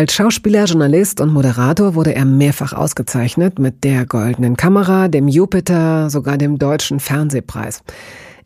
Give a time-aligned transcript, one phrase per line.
[0.00, 6.08] Als Schauspieler, Journalist und Moderator wurde er mehrfach ausgezeichnet mit der Goldenen Kamera, dem Jupiter,
[6.08, 7.82] sogar dem Deutschen Fernsehpreis.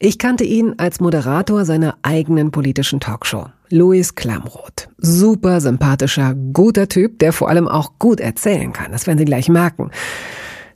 [0.01, 3.47] Ich kannte ihn als Moderator seiner eigenen politischen Talkshow.
[3.71, 4.89] Louis Klamroth.
[4.99, 8.91] Super sympathischer, guter Typ, der vor allem auch gut erzählen kann.
[8.91, 9.93] Das werden Sie gleich merken.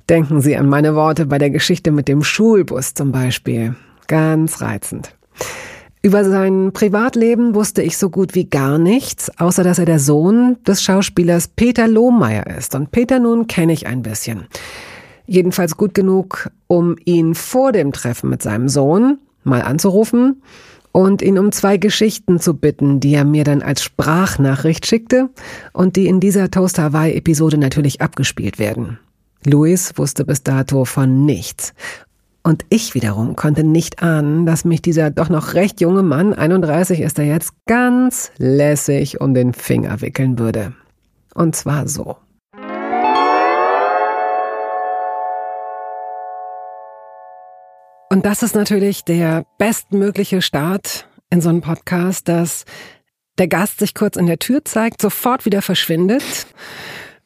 [0.09, 3.75] Denken Sie an meine Worte bei der Geschichte mit dem Schulbus zum Beispiel.
[4.07, 5.13] Ganz reizend.
[6.01, 10.57] Über sein Privatleben wusste ich so gut wie gar nichts, außer dass er der Sohn
[10.65, 12.75] des Schauspielers Peter Lohmeier ist.
[12.75, 14.47] Und Peter nun kenne ich ein bisschen.
[15.27, 20.43] Jedenfalls gut genug, um ihn vor dem Treffen mit seinem Sohn mal anzurufen
[20.93, 25.31] und ihn um zwei Geschichten zu bitten, die er mir dann als Sprachnachricht schickte
[25.73, 28.99] und die in dieser Toast Hawaii Episode natürlich abgespielt werden.
[29.45, 31.75] Louis wusste bis dato von nichts
[32.49, 37.01] und ich wiederum konnte nicht ahnen, dass mich dieser doch noch recht junge Mann, 31
[37.01, 40.73] ist er jetzt, ganz lässig um den Finger wickeln würde.
[41.35, 42.17] Und zwar so.
[48.11, 52.65] Und das ist natürlich der bestmögliche Start in so einem Podcast, dass
[53.37, 56.47] der Gast sich kurz in der Tür zeigt, sofort wieder verschwindet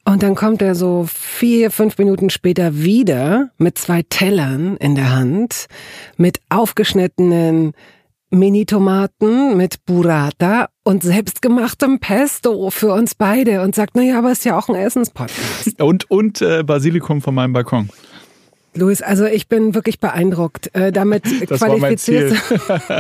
[0.05, 5.15] und dann kommt er so vier, fünf Minuten später wieder mit zwei Tellern in der
[5.15, 5.67] Hand,
[6.17, 7.73] mit aufgeschnittenen
[8.33, 14.59] Mini-Tomaten mit Burrata und selbstgemachtem Pesto für uns beide und sagt, naja, aber ist ja
[14.59, 15.81] auch ein Essenspodcast.
[15.81, 17.91] Und, und äh, Basilikum von meinem Balkon.
[18.75, 20.75] Luis, also ich bin wirklich beeindruckt.
[20.75, 22.37] Äh, damit das qualifizierst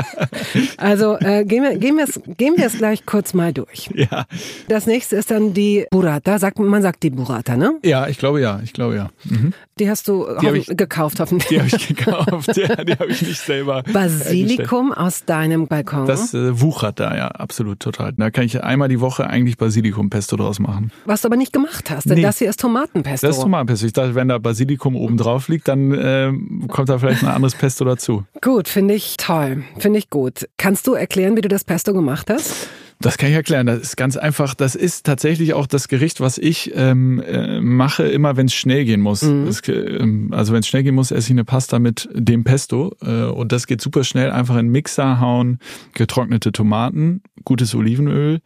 [0.77, 1.99] Also äh, gehen, wir, gehen,
[2.37, 3.91] gehen wir es gleich kurz mal durch.
[3.95, 4.27] Ja.
[4.69, 6.39] Das nächste ist dann die Burrata.
[6.39, 7.79] Sagt, man sagt die Burrata, ne?
[7.85, 8.61] Ja, ich glaube ja.
[8.63, 9.11] Ich glaube ja.
[9.25, 9.53] Mhm.
[9.79, 11.49] Die hast du die hab ich, gekauft, hoffentlich.
[11.49, 12.57] Die habe ich gekauft.
[12.57, 13.83] ja, die habe ich nicht selber.
[13.91, 16.07] Basilikum aus deinem Balkon.
[16.07, 18.13] Das äh, wuchert da ja absolut total.
[18.13, 20.93] Da kann ich einmal die Woche eigentlich Basilikumpesto draus machen.
[21.07, 22.23] Was du aber nicht gemacht hast, denn nee.
[22.23, 23.27] das hier ist Tomatenpesto.
[23.27, 23.87] Das ist Tomatenpesto.
[23.87, 26.33] Ich dachte, wenn da Basilikum oben drauf liegt, dann äh,
[26.69, 28.25] kommt da vielleicht ein anderes Pesto dazu.
[28.41, 29.65] Gut, finde ich toll.
[29.79, 30.49] Finde ich gut.
[30.57, 32.69] Kannst du erklären, wie du das Pesto gemacht hast?
[33.03, 33.67] Das kann ich erklären.
[33.67, 34.55] Das ist ganz einfach.
[34.55, 38.85] Das ist tatsächlich auch das Gericht, was ich ähm, äh, mache, immer wenn es schnell
[38.85, 39.23] gehen muss.
[39.23, 39.47] Mhm.
[39.47, 39.99] Das, äh,
[40.31, 42.95] also wenn es schnell gehen muss, esse ich eine Pasta mit dem Pesto.
[43.03, 44.31] Äh, und das geht super schnell.
[44.31, 45.59] Einfach in den Mixer hauen,
[45.95, 48.41] getrocknete Tomaten, gutes Olivenöl,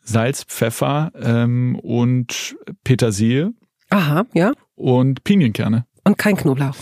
[0.00, 3.52] Salz, Pfeffer ähm, und Petersilie.
[3.90, 4.52] Aha, ja.
[4.74, 5.86] Und Pinienkerne.
[6.04, 6.74] Und kein Knoblauch.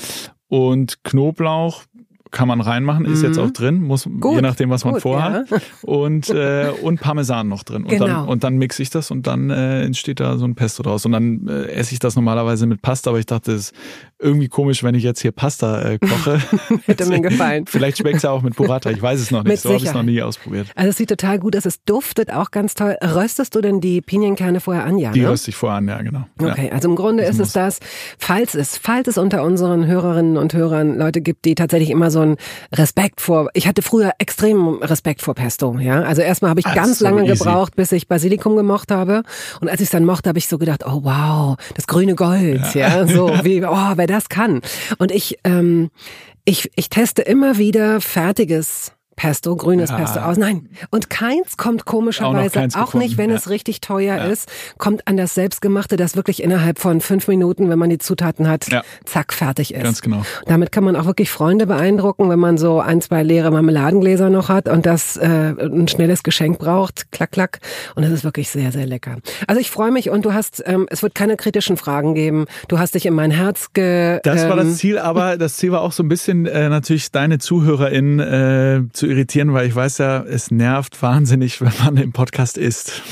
[0.49, 1.85] Und Knoblauch
[2.31, 3.27] kann man reinmachen, ist mhm.
[3.27, 5.51] jetzt auch drin, muss gut, je nachdem, was man gut, vorhat.
[5.51, 5.59] Ja.
[5.83, 7.85] Und äh, und Parmesan noch drin.
[7.85, 8.07] Und genau.
[8.07, 11.05] dann und dann mixe ich das und dann äh, entsteht da so ein Pesto draus.
[11.07, 13.75] Und dann äh, esse ich das normalerweise mit Pasta, aber ich dachte, es ist
[14.19, 16.41] irgendwie komisch, wenn ich jetzt hier Pasta äh, koche.
[16.87, 17.65] Hätte mir gefallen.
[17.67, 19.61] Vielleicht schmeckt es ja auch mit Burrata, ich weiß es noch nicht.
[19.61, 20.69] So habe ich es noch nie ausprobiert.
[20.75, 22.97] Also es sieht total gut aus, es duftet auch ganz toll.
[23.03, 25.13] Röstest du denn die Pinienkerne vorher an, ja?
[25.13, 25.31] Die ne?
[25.31, 26.27] röste ich vorher an, ja, genau.
[26.39, 26.73] Okay, ja.
[26.73, 27.81] also im Grunde das ist es das,
[28.19, 32.20] falls es, falls es unter unseren Hörerinnen und Hörern Leute gibt, die tatsächlich immer so
[32.21, 32.37] ein
[32.73, 36.03] Respekt vor, ich hatte früher extrem Respekt vor Pesto, ja.
[36.03, 37.39] Also erstmal habe ich Ach, ganz so lange easy.
[37.39, 39.23] gebraucht, bis ich Basilikum gemocht habe.
[39.61, 42.75] Und als ich es dann mochte, habe ich so gedacht, oh wow, das grüne Gold,
[42.75, 44.61] ja, ja so wie, oh, wer das kann.
[44.99, 45.91] Und ich, ähm,
[46.45, 49.97] ich, ich teste immer wieder fertiges Pesto, grünes ja.
[49.97, 50.39] Pesto aus.
[50.39, 50.71] Nein.
[50.89, 53.37] Und keins kommt komischerweise, auch, auch nicht, wenn ja.
[53.37, 54.25] es richtig teuer ja.
[54.25, 58.49] ist, kommt an das Selbstgemachte, das wirklich innerhalb von fünf Minuten, wenn man die Zutaten
[58.49, 58.69] hat,
[59.05, 59.83] zack, fertig ist.
[59.83, 60.23] Ganz genau.
[60.47, 64.49] Damit kann man auch wirklich Freunde beeindrucken, wenn man so ein, zwei leere Marmeladengläser noch
[64.49, 67.13] hat und das äh, ein schnelles Geschenk braucht.
[67.13, 67.59] Klack, klack.
[67.97, 69.19] Und es ist wirklich sehr, sehr lecker.
[69.47, 72.47] Also ich freue mich und du hast, ähm, es wird keine kritischen Fragen geben.
[72.69, 74.21] Du hast dich in mein Herz ge...
[74.23, 77.13] Das war das ähm, Ziel, aber das Ziel war auch so ein bisschen äh, natürlich
[77.13, 82.13] deine ZuhörerInnen äh, zu irritieren, weil ich weiß ja, es nervt wahnsinnig, wenn man im
[82.13, 83.03] Podcast isst.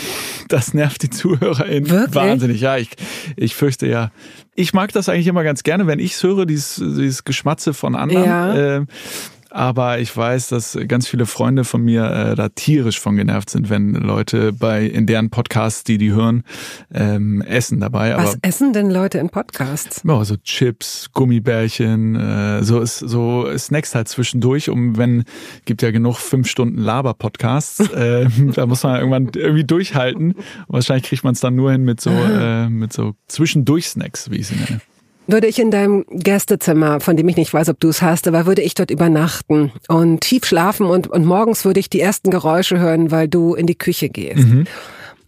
[0.49, 2.15] Das nervt die ZuhörerInnen Wirklich?
[2.15, 2.61] wahnsinnig.
[2.61, 2.91] Ja, ich,
[3.37, 4.11] ich fürchte ja.
[4.55, 7.95] Ich mag das eigentlich immer ganz gerne, wenn ich es höre, dieses, dieses Geschmatze von
[7.95, 8.25] anderen.
[8.25, 8.55] Ja.
[8.55, 8.87] Äh,
[9.59, 13.69] aber ich weiß, dass ganz viele Freunde von mir äh, da tierisch von genervt sind,
[13.71, 16.45] wenn Leute bei in deren Podcasts, die die hören,
[16.95, 18.17] ähm, essen dabei.
[18.17, 20.03] Was Aber, essen denn Leute in Podcasts?
[20.07, 24.71] Ja, so Chips, Gummibärchen, äh, so ist so Snacks halt zwischendurch.
[24.71, 25.25] Um wenn
[25.65, 30.35] gibt ja genug fünf Stunden Laber-Podcasts, äh, da muss man irgendwann irgendwie durchhalten.
[30.35, 34.31] Und wahrscheinlich kriegt man es dann nur hin mit so äh, mit so zwischendurch Snacks,
[34.31, 34.81] wie ich sie nenne.
[35.29, 38.47] Würde ich in deinem Gästezimmer, von dem ich nicht weiß, ob du es hast, aber
[38.47, 42.81] würde ich dort übernachten und tief schlafen und, und morgens würde ich die ersten Geräusche
[42.81, 44.49] hören, weil du in die Küche gehst.
[44.49, 44.65] Mhm.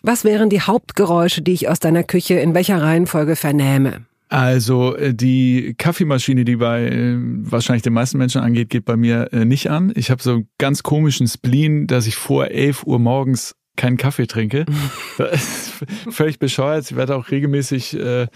[0.02, 4.06] Was wären die Hauptgeräusche, die ich aus deiner Küche in welcher Reihenfolge vernähme?
[4.30, 9.32] Also äh, die Kaffeemaschine, die bei äh, wahrscheinlich den meisten Menschen angeht, geht bei mir
[9.32, 9.92] äh, nicht an.
[9.96, 14.26] Ich habe so einen ganz komischen Spleen, dass ich vor 11 Uhr morgens keinen Kaffee
[14.26, 14.66] trinke.
[16.10, 16.90] völlig bescheuert.
[16.90, 18.26] Ich werde auch regelmäßig äh,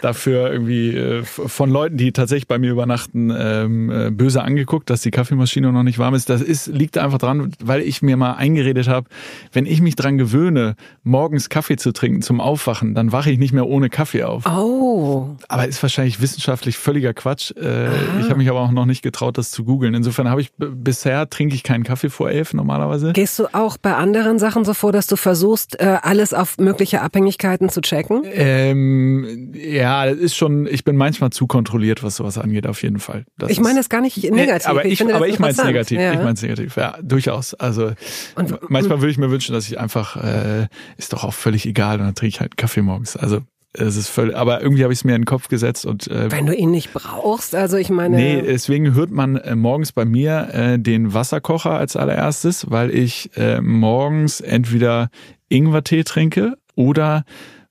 [0.00, 5.02] dafür irgendwie äh, von Leuten, die tatsächlich bei mir übernachten, ähm, äh, böse angeguckt, dass
[5.02, 6.30] die Kaffeemaschine noch nicht warm ist.
[6.30, 9.06] Das ist, liegt einfach dran, weil ich mir mal eingeredet habe,
[9.52, 13.52] wenn ich mich dran gewöhne, morgens Kaffee zu trinken zum Aufwachen, dann wache ich nicht
[13.52, 14.46] mehr ohne Kaffee auf.
[14.46, 15.36] Oh.
[15.48, 17.50] Aber ist wahrscheinlich wissenschaftlich völliger Quatsch.
[17.50, 17.88] Äh,
[18.20, 19.92] ich habe mich aber auch noch nicht getraut, das zu googeln.
[19.92, 23.12] Insofern habe ich bisher trinke ich keinen Kaffee vor elf normalerweise.
[23.12, 27.00] Gehst du auch bei anderen Sachen so vor, dass du versuchst, äh, alles auf mögliche
[27.00, 28.22] Abhängigkeiten zu checken?
[28.24, 32.98] Ähm, ja, das ist schon, ich bin manchmal zu kontrolliert, was sowas angeht, auf jeden
[32.98, 33.24] Fall.
[33.38, 34.68] Das ich meine das gar nicht negativ.
[34.68, 35.98] aber ich, ich, aber ich meine es negativ.
[35.98, 36.12] Ja.
[36.12, 37.54] Ich meine es negativ, ja, durchaus.
[37.54, 37.92] Also
[38.36, 41.98] und, manchmal würde ich mir wünschen, dass ich einfach, äh, ist doch auch völlig egal
[41.98, 43.16] und dann trinke ich halt Kaffee morgens.
[43.16, 43.40] Also
[43.72, 46.30] es ist völlig, aber irgendwie habe ich es mir in den Kopf gesetzt und äh,
[46.30, 48.16] wenn du ihn nicht brauchst, also ich meine.
[48.16, 53.30] Nee, deswegen hört man äh, morgens bei mir äh, den Wasserkocher als allererstes, weil ich
[53.36, 55.08] äh, morgens entweder
[55.48, 57.24] Ingwertee trinke oder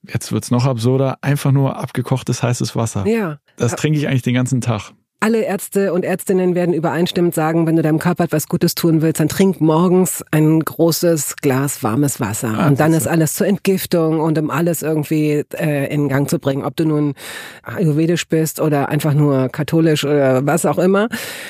[0.07, 3.05] jetzt wird's noch absurder, einfach nur abgekochtes heißes Wasser.
[3.05, 3.39] Ja.
[3.57, 4.93] Das trinke ich eigentlich den ganzen Tag.
[5.21, 9.19] Alle Ärzte und Ärztinnen werden übereinstimmend sagen, wenn du deinem Körper etwas Gutes tun willst,
[9.19, 12.55] dann trink morgens ein großes Glas warmes Wasser.
[12.57, 16.39] Ah, und dann ist alles zur Entgiftung und um alles irgendwie äh, in Gang zu
[16.39, 16.63] bringen.
[16.63, 17.15] Ob du nun
[17.63, 21.09] ayurvedisch bist oder einfach nur katholisch oder was auch immer.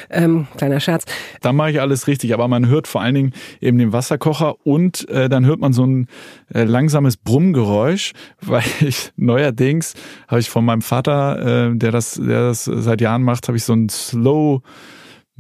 [0.10, 1.06] Ähm, kleiner Scherz.
[1.42, 5.08] Da mache ich alles richtig, aber man hört vor allen Dingen eben den Wasserkocher und
[5.10, 6.08] äh, dann hört man so ein
[6.56, 9.94] äh, langsames Brummgeräusch, weil ich neuerdings
[10.28, 13.66] habe ich von meinem Vater, äh, der das, der das seit Jahren macht, habe ich
[13.66, 14.62] so ein Slow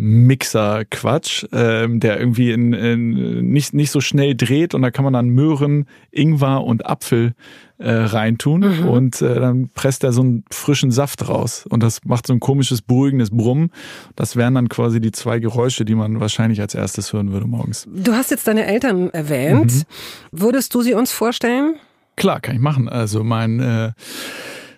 [0.01, 5.11] Mixer-Quatsch, ähm, der irgendwie in, in, nicht, nicht so schnell dreht und da kann man
[5.11, 7.33] dann Möhren, Ingwer und Apfel
[7.79, 8.87] äh, reintun mhm.
[8.87, 12.39] und äh, dann presst er so einen frischen Saft raus und das macht so ein
[12.39, 13.71] komisches, beruhigendes Brummen.
[14.15, 17.85] Das wären dann quasi die zwei Geräusche, die man wahrscheinlich als erstes hören würde morgens.
[17.93, 19.73] Du hast jetzt deine Eltern erwähnt.
[19.73, 19.83] Mhm.
[20.31, 21.75] Würdest du sie uns vorstellen?
[22.15, 22.87] Klar, kann ich machen.
[22.87, 23.91] Also mein äh,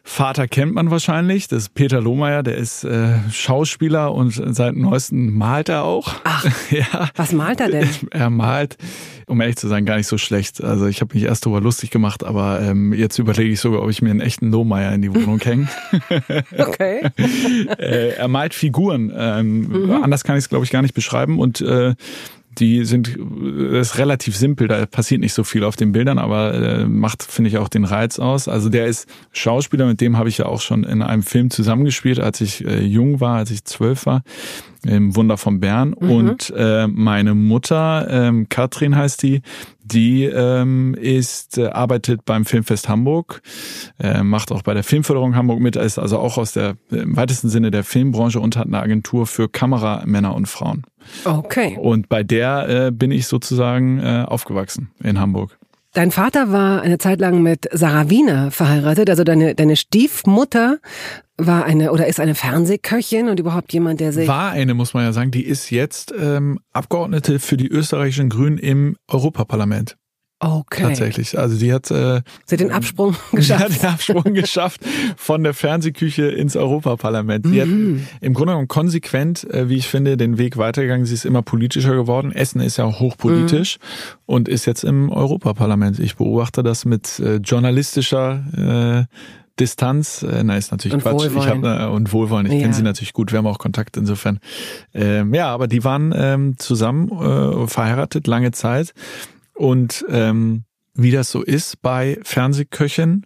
[0.03, 5.38] Vater kennt man wahrscheinlich, das ist Peter Lohmeier, der ist äh, Schauspieler und seit neuestem
[5.38, 6.15] malt er auch.
[6.24, 7.09] Ach, ja.
[7.15, 7.89] was malt er denn?
[8.12, 8.77] Er malt,
[9.27, 10.63] um ehrlich zu sein, gar nicht so schlecht.
[10.63, 13.89] Also ich habe mich erst darüber lustig gemacht, aber ähm, jetzt überlege ich sogar, ob
[13.89, 15.68] ich mir einen echtenLohmeier in die Wohnung hänge.
[16.57, 17.09] okay.
[17.77, 19.13] äh, er malt Figuren.
[19.15, 19.92] Ähm, mhm.
[20.03, 21.39] Anders kann ich es, glaube ich, gar nicht beschreiben.
[21.39, 21.94] Und äh,
[22.57, 23.18] die sind
[23.71, 27.24] das ist relativ simpel, da passiert nicht so viel auf den Bildern, aber äh, macht,
[27.24, 28.48] finde ich, auch den Reiz aus.
[28.48, 32.19] Also der ist Schauspieler, mit dem habe ich ja auch schon in einem Film zusammengespielt,
[32.19, 34.24] als ich äh, jung war, als ich zwölf war,
[34.86, 35.95] im Wunder von Bern.
[36.00, 36.12] Mhm.
[36.12, 39.42] Und äh, meine Mutter, ähm, Katrin heißt die,
[39.83, 43.42] die ähm, ist, äh, arbeitet beim Filmfest Hamburg,
[44.00, 47.50] äh, macht auch bei der Filmförderung Hamburg mit, ist also auch aus der im weitesten
[47.50, 50.83] Sinne der Filmbranche und hat eine Agentur für Kameramänner und Frauen.
[51.25, 51.77] Okay.
[51.80, 55.57] Und bei der äh, bin ich sozusagen äh, aufgewachsen in Hamburg.
[55.94, 60.77] Dein Vater war eine Zeit lang mit Sarah Wiener verheiratet, also deine, deine Stiefmutter
[61.38, 64.27] war eine oder ist eine Fernsehköchin und überhaupt jemand, der sich.
[64.27, 68.58] War eine, muss man ja sagen, die ist jetzt ähm, Abgeordnete für die österreichischen Grünen
[68.58, 69.98] im Europaparlament.
[70.43, 70.81] Okay.
[70.81, 71.38] Tatsächlich.
[71.38, 73.41] Also die hat, äh, sie hat den Absprung geschafft.
[73.41, 74.81] Sie hat den Absprung geschafft
[75.15, 77.45] von der Fernsehküche ins Europaparlament.
[77.45, 78.00] Sie mhm.
[78.00, 81.05] hat im Grunde genommen konsequent, äh, wie ich finde, den Weg weitergegangen.
[81.05, 82.31] Sie ist immer politischer geworden.
[82.31, 84.17] Essen ist ja hochpolitisch mhm.
[84.25, 86.00] und ist jetzt im Europaparlament.
[86.00, 89.15] Ich beobachte das mit äh, journalistischer äh,
[89.60, 91.13] Distanz, äh, na ist natürlich und Quatsch.
[91.13, 91.62] Wohlwollen.
[91.62, 92.48] Ich hab, äh, und Wohlwollen.
[92.48, 92.62] Ich ja.
[92.62, 93.31] kenne sie natürlich gut.
[93.31, 94.39] Wir haben auch Kontakt insofern.
[94.95, 98.95] Ähm, ja, aber die waren ähm, zusammen äh, verheiratet lange Zeit
[99.53, 103.25] und ähm, wie das so ist bei Fernsehköchen,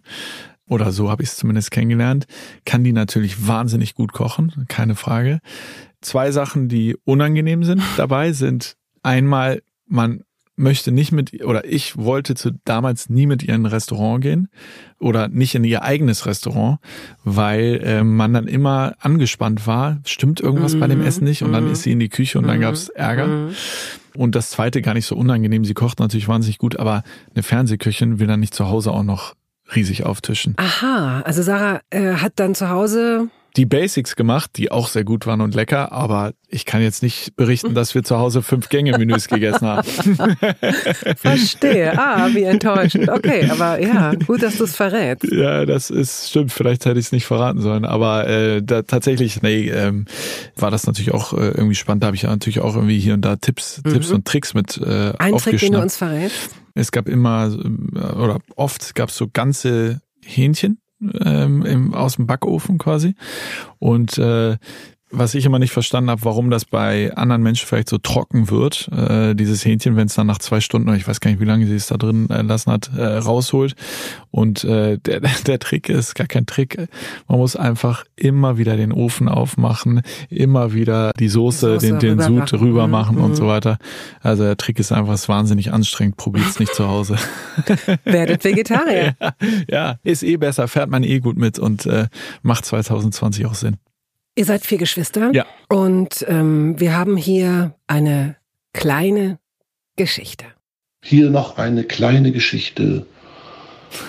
[0.68, 2.26] oder so habe ich es zumindest kennengelernt,
[2.64, 5.40] kann die natürlich wahnsinnig gut kochen, keine Frage.
[6.00, 10.22] Zwei Sachen, die unangenehm sind dabei, sind einmal, man
[10.56, 14.48] möchte nicht mit, oder ich wollte zu, damals nie mit ihr in ein Restaurant gehen
[14.98, 16.78] oder nicht in ihr eigenes Restaurant,
[17.24, 20.80] weil äh, man dann immer angespannt war, stimmt irgendwas mhm.
[20.80, 21.06] bei dem mhm.
[21.06, 21.72] Essen nicht und dann mhm.
[21.72, 22.48] ist sie in die Küche und mhm.
[22.48, 23.50] dann gab es Ärger.
[24.16, 25.64] Und das zweite gar nicht so unangenehm.
[25.64, 27.02] Sie kocht natürlich wahnsinnig gut, aber
[27.34, 29.34] eine Fernsehköchin will dann nicht zu Hause auch noch
[29.74, 30.54] riesig auftischen.
[30.56, 35.26] Aha, also Sarah äh, hat dann zu Hause die Basics gemacht, die auch sehr gut
[35.26, 39.28] waren und lecker, aber ich kann jetzt nicht berichten, dass wir zu Hause fünf Gänge-Menüs
[39.28, 39.88] gegessen haben.
[41.16, 41.98] Verstehe.
[41.98, 43.08] Ah, wie enttäuschend.
[43.08, 45.30] Okay, aber ja, gut, dass du es verrätst.
[45.32, 46.52] Ja, das ist stimmt.
[46.52, 50.04] Vielleicht hätte ich es nicht verraten sollen, aber äh, da, tatsächlich, nee, ähm,
[50.54, 52.02] war das natürlich auch äh, irgendwie spannend.
[52.02, 53.92] Da habe ich natürlich auch irgendwie hier und da Tipps, mhm.
[53.92, 56.50] Tipps und Tricks mit äh, Ein Trick, den du uns verrätst?
[56.74, 62.26] Es gab immer äh, oder oft gab es so ganze Hähnchen ähm, im, aus dem
[62.26, 63.14] Backofen quasi.
[63.78, 64.56] Und äh,
[65.10, 68.88] was ich immer nicht verstanden habe, warum das bei anderen Menschen vielleicht so trocken wird,
[68.88, 71.66] äh, dieses Hähnchen, wenn es dann nach zwei Stunden, ich weiß gar nicht, wie lange
[71.66, 73.74] sie es da drin äh, lassen hat, äh, rausholt.
[74.30, 76.88] Und äh, der, der Trick ist gar kein Trick.
[77.28, 82.20] Man muss einfach immer wieder den Ofen aufmachen, immer wieder die Soße, Soße den, den
[82.20, 83.24] Sud rüber machen mhm.
[83.24, 83.78] und so weiter.
[84.20, 86.16] Also der Trick ist einfach ist wahnsinnig anstrengend.
[86.16, 87.16] Probiert's nicht zu Hause.
[88.04, 89.14] Werdet Vegetarier.
[89.70, 92.08] ja, ja, ist eh besser, fährt man eh gut mit und äh,
[92.42, 93.76] macht 2020 auch Sinn.
[94.36, 95.30] Ihr seid vier Geschwister.
[95.32, 95.46] Ja.
[95.68, 98.36] Und ähm, wir haben hier eine
[98.74, 99.38] kleine
[99.96, 100.44] Geschichte.
[101.02, 103.06] Hier noch eine kleine Geschichte.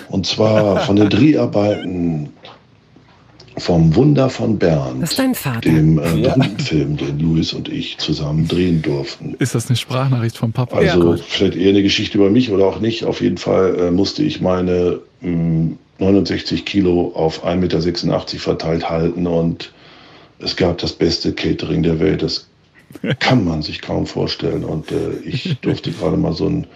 [0.08, 2.28] Und zwar von den Dreharbeiten
[3.56, 5.00] vom Wunder von Bern.
[5.00, 5.60] Das ist dein Vater.
[5.60, 6.36] Dem äh, ja.
[6.58, 9.34] Film, den Louis und ich zusammen drehen durften.
[9.38, 10.76] Ist das eine Sprachnachricht vom Papa?
[10.76, 13.04] Also ja, vielleicht eher eine Geschichte über mich oder auch nicht.
[13.04, 19.26] Auf jeden Fall äh, musste ich meine mh, 69 Kilo auf 1,86 Meter verteilt halten
[19.26, 19.72] und
[20.38, 22.22] es gab das beste Catering der Welt.
[22.22, 22.48] Das
[23.18, 24.64] kann man sich kaum vorstellen.
[24.64, 26.66] Und äh, ich durfte gerade mal so ein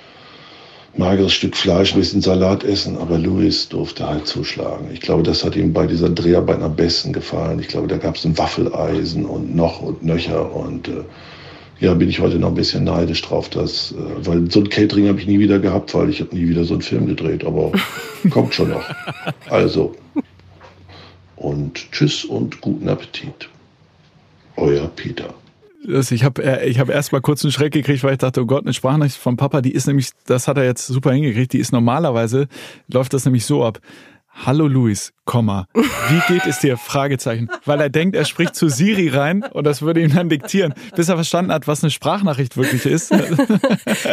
[0.97, 4.89] mageres Stück Fleisch, ein bisschen Salat essen, aber Louis durfte halt zuschlagen.
[4.93, 7.61] Ich glaube, das hat ihm bei dieser Dreharbeit am besten gefallen.
[7.61, 11.05] Ich glaube, da gab es ein Waffeleisen und noch und nöcher und äh,
[11.81, 15.09] ja, bin ich heute noch ein bisschen neidisch drauf, dass, äh, weil so ein Catering
[15.09, 17.73] habe ich nie wieder gehabt, weil ich habe nie wieder so einen Film gedreht, aber
[18.31, 18.85] kommt schon noch.
[19.49, 19.95] Also,
[21.43, 23.49] und tschüss und guten Appetit.
[24.57, 25.35] Euer Peter.
[25.85, 28.47] ich habe äh, ich hab erst mal kurz einen Schreck gekriegt, weil ich dachte, oh
[28.47, 31.59] Gott, eine Sprachnachricht vom Papa, die ist nämlich, das hat er jetzt super hingekriegt, die
[31.59, 32.49] ist normalerweise,
[32.89, 33.81] läuft das nämlich so ab.
[34.35, 35.69] Hallo Luis, Komma.
[35.73, 36.77] Wie geht es dir?
[36.77, 37.49] Fragezeichen.
[37.65, 41.09] Weil er denkt, er spricht zu Siri rein und das würde ihm dann diktieren, bis
[41.09, 43.13] er verstanden hat, was eine Sprachnachricht wirklich ist.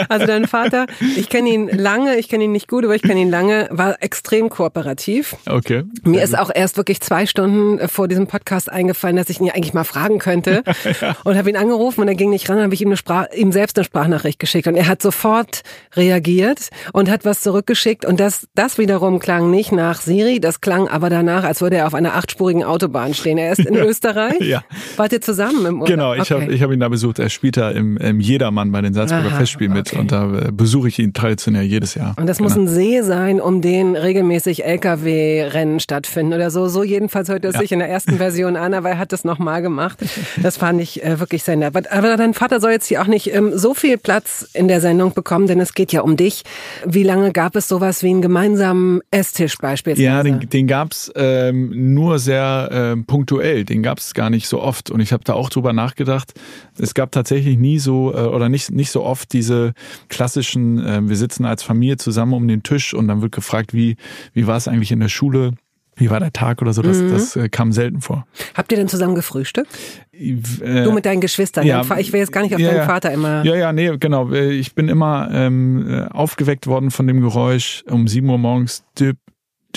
[0.09, 3.21] Also dein Vater, ich kenne ihn lange, ich kenne ihn nicht gut, aber ich kenne
[3.21, 5.35] ihn lange, war extrem kooperativ.
[5.47, 5.83] Okay.
[6.03, 9.73] Mir ist auch erst wirklich zwei Stunden vor diesem Podcast eingefallen, dass ich ihn eigentlich
[9.73, 10.63] mal fragen könnte
[11.01, 11.15] ja.
[11.23, 13.51] und habe ihn angerufen und er ging nicht ran, habe ich ihm, eine Sprach, ihm
[13.51, 15.61] selbst eine Sprachnachricht geschickt und er hat sofort
[15.95, 20.87] reagiert und hat was zurückgeschickt und das, das wiederum klang nicht nach Siri, das klang
[20.87, 23.37] aber danach, als würde er auf einer achtspurigen Autobahn stehen.
[23.37, 23.85] Er ist in ja.
[23.85, 24.41] Österreich.
[24.41, 24.63] Ja.
[24.97, 25.87] Wart ihr zusammen im Urlaub?
[25.87, 26.33] Genau, ich okay.
[26.33, 27.19] habe ich hab ihn da besucht.
[27.19, 29.99] Er spielt da im, im Jedermann bei den Salzburger Aha, Festspielen mit okay.
[29.99, 32.15] und da äh, besuche ich ihn traditionell jedes Jahr.
[32.17, 32.49] Und das genau.
[32.49, 36.67] muss ein See sein, um den regelmäßig LKW-Rennen stattfinden oder so.
[36.67, 37.61] So jedenfalls hört es ja.
[37.61, 39.99] sich in der ersten Version an, aber er hat das nochmal gemacht.
[40.41, 41.75] Das fand ich äh, wirklich sehr nett.
[41.91, 45.13] Aber dein Vater soll jetzt hier auch nicht ähm, so viel Platz in der Sendung
[45.13, 46.43] bekommen, denn es geht ja um dich.
[46.85, 50.05] Wie lange gab es sowas wie einen gemeinsamen Esstisch beispielsweise?
[50.05, 53.63] Ja, den, den gab's ähm, nur sehr ähm, punktuell.
[53.63, 54.89] Den gab's gar nicht so oft.
[54.89, 56.33] Und ich habe da auch drüber nachgedacht.
[56.79, 59.73] Es gab tatsächlich nie so äh, oder nicht nicht so oft diese
[60.07, 60.83] klassischen.
[60.83, 63.97] Äh, wir sitzen als Familie zusammen um den Tisch und dann wird gefragt, wie
[64.33, 65.51] wie war es eigentlich in der Schule?
[65.95, 66.81] Wie war der Tag oder so?
[66.81, 67.11] Das, mhm.
[67.11, 68.25] das äh, kam selten vor.
[68.55, 69.69] Habt ihr denn zusammen gefrühstückt?
[70.11, 71.67] Äh, du mit deinen Geschwistern.
[71.67, 73.43] Ja, ich will jetzt gar nicht auf ja, deinen Vater immer.
[73.43, 74.31] Ja, ja, nee, genau.
[74.31, 78.85] Äh, ich bin immer ähm, äh, aufgeweckt worden von dem Geräusch um 7 Uhr morgens.
[78.97, 79.17] Düb,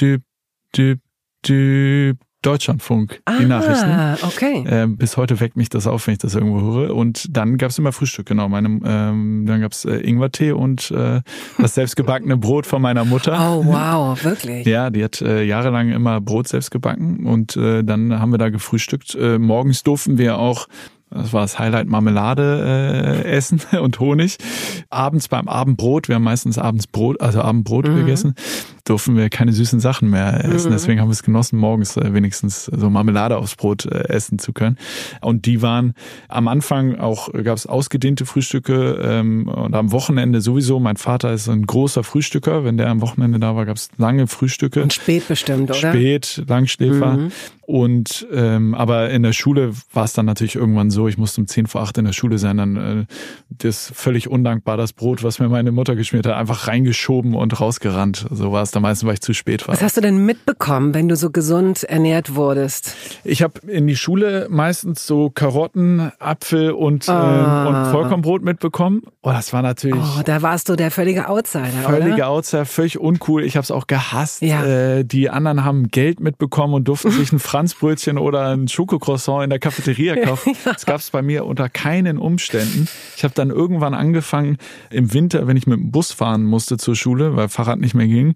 [0.00, 0.23] düb,
[0.76, 1.00] düb,
[1.47, 4.26] düb, Deutschlandfunk, ah, die Nachrichten.
[4.26, 4.64] okay.
[4.67, 6.95] Ähm, bis heute weckt mich das auf, wenn ich das irgendwo höre.
[6.95, 8.49] Und dann gab es immer Frühstück, genau.
[8.49, 11.21] Meine, ähm, dann gab es äh, Ingwertee und äh,
[11.59, 13.38] das selbstgebackene Brot von meiner Mutter.
[13.41, 14.67] Oh, wow, wirklich?
[14.67, 18.49] Ja, die hat äh, jahrelang immer Brot selbst gebacken und äh, dann haben wir da
[18.49, 19.14] gefrühstückt.
[19.14, 20.67] Äh, morgens durften wir auch
[21.14, 24.38] das war das Highlight Marmelade äh, essen und Honig.
[24.90, 27.97] Abends beim Abendbrot, wir haben meistens abends Brot, also Abendbrot mhm.
[27.97, 28.35] gegessen,
[28.85, 30.71] durften wir keine süßen Sachen mehr essen.
[30.71, 30.75] Mhm.
[30.75, 34.52] Deswegen haben wir es genossen, morgens äh, wenigstens so Marmelade aufs Brot äh, essen zu
[34.52, 34.78] können.
[35.21, 35.95] Und die waren
[36.28, 40.81] am Anfang auch, gab es ausgedehnte Frühstücke ähm, und am Wochenende sowieso.
[40.81, 42.64] Mein Vater ist ein großer Frühstücker.
[42.64, 44.83] Wenn der am Wochenende da war, gab es lange Frühstücke.
[44.83, 45.75] Und spät bestimmt, oder?
[45.75, 47.12] Spät, Langschläfer.
[47.12, 47.33] Mhm.
[47.73, 51.47] Und ähm, aber in der Schule war es dann natürlich irgendwann so, ich musste um
[51.47, 53.07] 10 vor 8 in der Schule sein, dann äh,
[53.49, 58.26] das völlig undankbar, das Brot, was mir meine Mutter geschmiert hat, einfach reingeschoben und rausgerannt.
[58.31, 59.75] So war es da meistens, weil ich zu spät war.
[59.75, 62.95] Was hast du denn mitbekommen, wenn du so gesund ernährt wurdest?
[63.25, 67.11] Ich habe in die Schule meistens so Karotten, Apfel und, oh.
[67.11, 69.00] äh, und Vollkornbrot mitbekommen.
[69.23, 70.05] Oh, das war natürlich.
[70.19, 71.69] Oh, da warst du der völlige Outsider.
[71.69, 72.29] Völlige oder?
[72.29, 73.43] Outsider, völlig uncool.
[73.45, 74.43] Ich habe es auch gehasst.
[74.43, 74.62] Ja.
[74.62, 79.45] Äh, die anderen haben Geld mitbekommen und durften sich einen Franz Franzbrötchen oder ein Schokocroissant
[79.45, 80.57] in der Cafeteria kaufen.
[80.64, 80.73] ja.
[80.73, 82.88] Das gab es bei mir unter keinen Umständen.
[83.16, 84.59] Ich habe dann irgendwann angefangen,
[84.90, 88.09] im Winter, wenn ich mit dem Bus fahren musste zur Schule, weil Fahrrad nicht mehr
[88.09, 88.35] ging,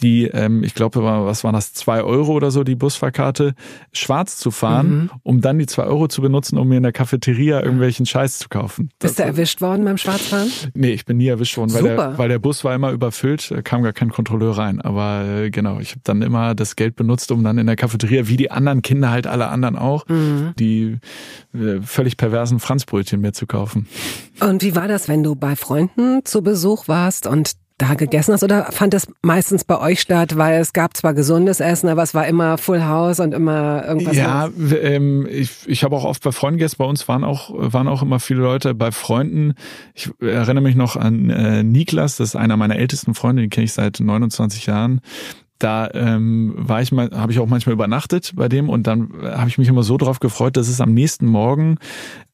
[0.00, 3.54] die, ähm, ich glaube, was waren das, zwei Euro oder so, die Busfahrkarte,
[3.92, 5.10] schwarz zu fahren, mhm.
[5.22, 8.48] um dann die zwei Euro zu benutzen, um mir in der Cafeteria irgendwelchen Scheiß zu
[8.48, 8.90] kaufen.
[8.98, 10.50] Bist du erwischt worden beim Schwarzfahren?
[10.74, 13.82] Nee, ich bin nie erwischt worden, weil der, weil der Bus war immer überfüllt, kam
[13.82, 14.80] gar kein Kontrolleur rein.
[14.80, 18.28] Aber äh, genau, ich habe dann immer das Geld benutzt, um dann in der Cafeteria,
[18.28, 20.54] wie die anderen Kinder halt alle anderen auch, mhm.
[20.58, 20.98] die
[21.54, 23.86] äh, völlig perversen Franzbrötchen mir zu kaufen.
[24.40, 28.42] Und wie war das, wenn du bei Freunden zu Besuch warst und da gegessen hast
[28.42, 32.14] oder fand das meistens bei euch statt, weil es gab zwar gesundes Essen, aber es
[32.14, 34.16] war immer Full House und immer irgendwas.
[34.16, 34.48] Ja,
[34.82, 36.76] ähm, ich, ich habe auch oft bei Freunden gegessen.
[36.78, 39.54] Bei uns waren auch waren auch immer viele Leute bei Freunden.
[39.94, 43.64] Ich erinnere mich noch an äh, Niklas, das ist einer meiner ältesten Freunde, den kenne
[43.64, 45.00] ich seit 29 Jahren
[45.62, 49.48] da ähm, war ich mal, habe ich auch manchmal übernachtet bei dem und dann habe
[49.48, 51.78] ich mich immer so drauf gefreut, dass es am nächsten Morgen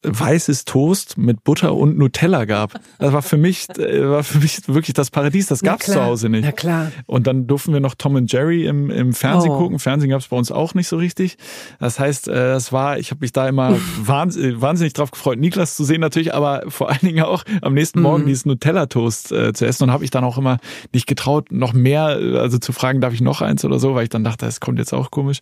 [0.02, 2.74] weißes Toast mit Butter und Nutella gab.
[2.98, 5.46] Das war für mich, äh, war für mich wirklich das Paradies.
[5.46, 6.44] Das gab's zu Hause nicht.
[6.44, 6.92] Na klar.
[7.06, 9.58] Und dann durften wir noch Tom und Jerry im, im Fernsehen oh.
[9.58, 9.78] gucken.
[9.80, 11.36] Fernsehen gab's bei uns auch nicht so richtig.
[11.80, 15.74] Das heißt, äh, das war, ich habe mich da immer wahnsinnig, wahnsinnig drauf gefreut, Niklas
[15.74, 18.28] zu sehen natürlich, aber vor allen Dingen auch am nächsten Morgen mhm.
[18.28, 19.84] dieses Nutella-Toast äh, zu essen.
[19.84, 20.58] Und habe ich dann auch immer
[20.92, 24.08] nicht getraut, noch mehr, also zu fragen, darf ich noch eins oder so, weil ich
[24.08, 25.38] dann dachte, es kommt jetzt auch komisch.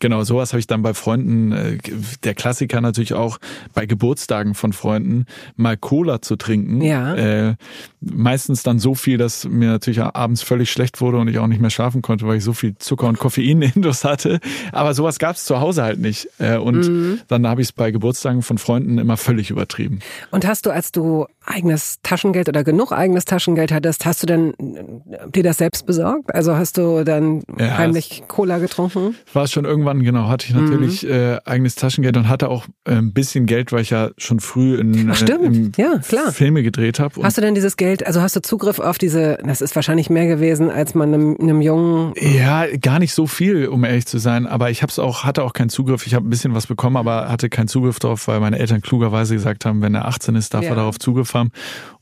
[0.00, 1.78] Genau, sowas habe ich dann bei Freunden, äh,
[2.24, 3.38] der Klassiker natürlich auch
[3.74, 6.82] bei Geburtstagen von Freunden mal Cola zu trinken.
[6.82, 7.14] Ja.
[7.14, 7.54] Äh,
[8.00, 11.60] meistens dann so viel, dass mir natürlich abends völlig schlecht wurde und ich auch nicht
[11.60, 14.40] mehr schlafen konnte, weil ich so viel Zucker und Koffein in das hatte.
[14.72, 16.28] Aber sowas gab es zu Hause halt nicht.
[16.38, 17.20] Äh, und mhm.
[17.28, 20.00] dann habe ich es bei Geburtstagen von Freunden immer völlig übertrieben.
[20.30, 24.54] Und hast du, als du eigenes Taschengeld oder genug eigenes Taschengeld hattest, hast du denn
[24.54, 26.34] äh, dir das selbst besorgt?
[26.34, 29.14] Also hast du dann ja, heimlich Cola getrunken?
[29.32, 31.10] War schon irgendwann, genau, hatte ich natürlich mhm.
[31.10, 34.76] äh, eigenes Taschengeld und hatte auch äh, ein bisschen Geld, weil ich ja schon früh
[34.76, 36.00] in, Ach, äh, ja,
[36.32, 37.22] Filme gedreht habe.
[37.22, 40.26] Hast du denn dieses Geld, also hast du Zugriff auf diese, das ist wahrscheinlich mehr
[40.26, 42.12] gewesen, als man einem, einem Jungen...
[42.20, 45.52] Ja, gar nicht so viel, um ehrlich zu sein, aber ich hab's auch, hatte auch
[45.52, 46.06] keinen Zugriff.
[46.06, 49.34] Ich habe ein bisschen was bekommen, aber hatte keinen Zugriff darauf, weil meine Eltern klugerweise
[49.34, 50.70] gesagt haben, wenn er 18 ist, darf ja.
[50.70, 51.52] er darauf Zugriff haben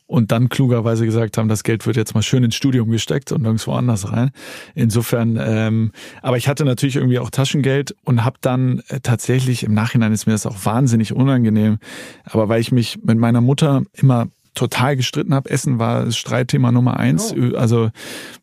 [0.06, 3.42] und dann klugerweise gesagt haben, das Geld wird jetzt mal schön ins Studium gesteckt und
[3.42, 4.30] nirgendwo anders rein.
[4.74, 5.92] Insofern, ähm,
[6.22, 10.26] aber ich hatte natürlich irgendwie auch Taschengeld und habe dann äh, tatsächlich, im Nachhinein ist
[10.26, 11.78] mir das auch wahnsinnig unangenehm,
[12.24, 15.50] aber weil ich mich mit meiner Mutter immer total gestritten habe.
[15.50, 17.32] Essen war das Streitthema Nummer eins.
[17.36, 17.56] Oh.
[17.56, 17.90] Also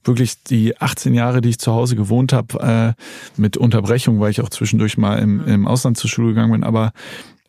[0.04, 4.40] wirklich die 18 Jahre, die ich zu Hause gewohnt habe, äh, mit Unterbrechung, weil ich
[4.40, 5.48] auch zwischendurch mal im, mhm.
[5.48, 6.64] im Ausland zur Schule gegangen bin.
[6.64, 6.94] Aber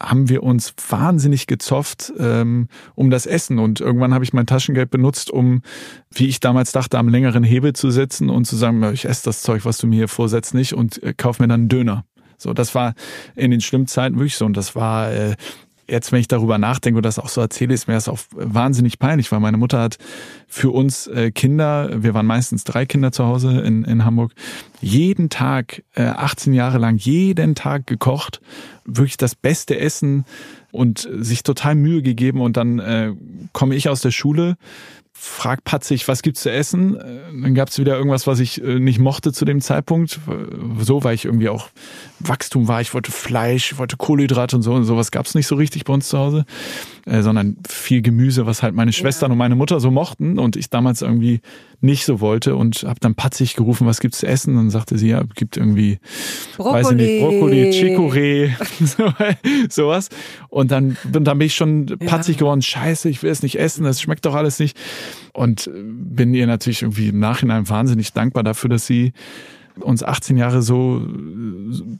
[0.03, 3.59] haben wir uns wahnsinnig gezofft ähm, um das Essen.
[3.59, 5.63] Und irgendwann habe ich mein Taschengeld benutzt, um,
[6.11, 9.43] wie ich damals dachte, am längeren Hebel zu sitzen und zu sagen, ich esse das
[9.43, 12.05] Zeug, was du mir hier vorsetzt, nicht und äh, kauf mir dann einen Döner.
[12.37, 12.95] So, das war
[13.37, 14.45] in den schlimmen Zeiten wirklich so.
[14.45, 15.37] Und das war äh,
[15.89, 18.99] jetzt, wenn ich darüber nachdenke und das auch so erzähle, ist mir das auch wahnsinnig
[18.99, 19.99] peinlich, weil meine Mutter hat
[20.49, 24.33] für uns äh, Kinder, wir waren meistens drei Kinder zu Hause in, in Hamburg,
[24.81, 28.41] jeden Tag, äh, 18 Jahre lang, jeden Tag gekocht,
[28.85, 30.25] wirklich das beste Essen
[30.73, 33.13] und sich total Mühe gegeben und dann äh,
[33.53, 34.57] komme ich aus der Schule
[35.17, 36.97] frag patzig, was gibt's zu essen?
[36.97, 40.21] Äh, dann gab's wieder irgendwas, was ich äh, nicht mochte zu dem Zeitpunkt.
[40.81, 41.69] So, weil ich irgendwie auch
[42.19, 42.81] Wachstum war.
[42.81, 44.75] Ich wollte Fleisch, ich wollte Kohlenhydrate und so.
[44.75, 46.45] Und sowas gab's nicht so richtig bei uns zu Hause.
[47.07, 49.33] Äh, sondern viel Gemüse, was halt meine Schwestern ja.
[49.33, 51.41] und meine Mutter so mochten und ich damals irgendwie
[51.83, 54.53] nicht so wollte und habe dann patzig gerufen, was gibt's zu essen?
[54.53, 55.99] Und dann sagte sie, ja, gibt irgendwie,
[56.57, 56.75] Brokkoli.
[56.75, 60.09] weiß ich nicht, Brokkoli, Chicorée, sowas.
[60.49, 62.41] Und dann, dann bin ich schon patzig ja.
[62.41, 64.75] geworden, scheiße, ich will es nicht essen, das schmeckt doch alles nicht.
[65.33, 69.13] Und bin ihr natürlich irgendwie im Nachhinein wahnsinnig dankbar dafür, dass sie
[69.81, 71.07] uns 18 Jahre so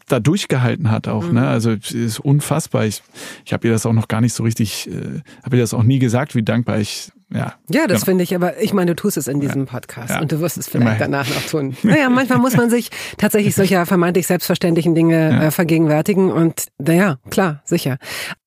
[0.09, 1.25] da durchgehalten hat auch.
[1.25, 1.29] Ne?
[1.29, 1.35] Mhm.
[1.35, 1.49] Ne?
[1.49, 2.87] Also ist unfassbar.
[2.87, 3.03] Ich,
[3.45, 5.83] ich habe ihr das auch noch gar nicht so richtig, äh, habe ihr das auch
[5.83, 8.05] nie gesagt, wie dankbar ich ja, ja, das genau.
[8.05, 10.21] finde ich, aber ich meine, du tust es in diesem Podcast ja.
[10.21, 11.13] und du wirst es vielleicht Immerhin.
[11.13, 11.77] danach noch tun.
[11.83, 15.43] Naja, manchmal muss man sich tatsächlich solcher vermeintlich selbstverständlichen Dinge ja.
[15.45, 17.99] äh, vergegenwärtigen und naja, klar, sicher.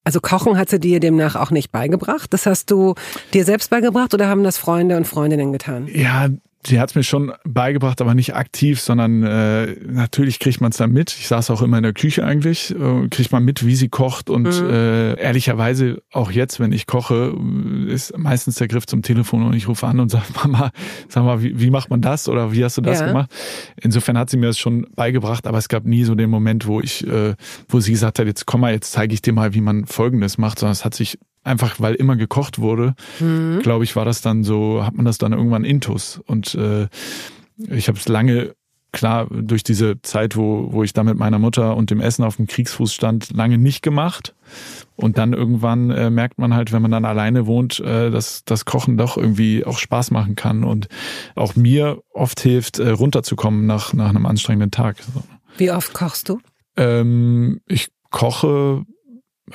[0.03, 2.33] Also Kochen hat sie dir demnach auch nicht beigebracht.
[2.33, 2.95] Das hast du
[3.33, 5.89] dir selbst beigebracht oder haben das Freunde und Freundinnen getan?
[5.91, 6.29] Ja,
[6.67, 10.77] sie hat es mir schon beigebracht, aber nicht aktiv, sondern äh, natürlich kriegt man es
[10.77, 11.15] dann mit.
[11.17, 14.29] Ich saß auch immer in der Küche eigentlich, äh, kriegt man mit, wie sie kocht
[14.29, 14.69] und mhm.
[14.69, 17.35] äh, ehrlicherweise auch jetzt, wenn ich koche,
[17.87, 20.71] ist meistens der Griff zum Telefon und ich rufe an und sage, Mama,
[21.07, 23.07] sag mal, wie, wie macht man das oder wie hast du das ja.
[23.07, 23.31] gemacht?
[23.81, 26.81] Insofern hat sie mir das schon beigebracht, aber es gab nie so den Moment, wo
[26.81, 27.35] ich, äh,
[27.69, 30.37] wo sie gesagt hat, jetzt komm mal, jetzt zeige ich dir mal, wie man Folgendes
[30.37, 33.59] macht, sondern es hat sich einfach weil immer gekocht wurde, mhm.
[33.61, 36.21] glaube ich, war das dann so, hat man das dann irgendwann intus.
[36.25, 36.87] Und äh,
[37.69, 38.53] ich habe es lange
[38.91, 42.37] klar, durch diese Zeit, wo, wo ich da mit meiner Mutter und dem Essen auf
[42.37, 44.33] dem Kriegsfuß stand, lange nicht gemacht.
[44.95, 48.65] Und dann irgendwann äh, merkt man halt, wenn man dann alleine wohnt, äh, dass das
[48.65, 50.87] Kochen doch irgendwie auch Spaß machen kann und
[51.35, 54.97] auch mir oft hilft, äh, runterzukommen nach, nach einem anstrengenden Tag.
[55.57, 56.39] Wie oft kochst du?
[56.75, 58.85] Ähm, ich koche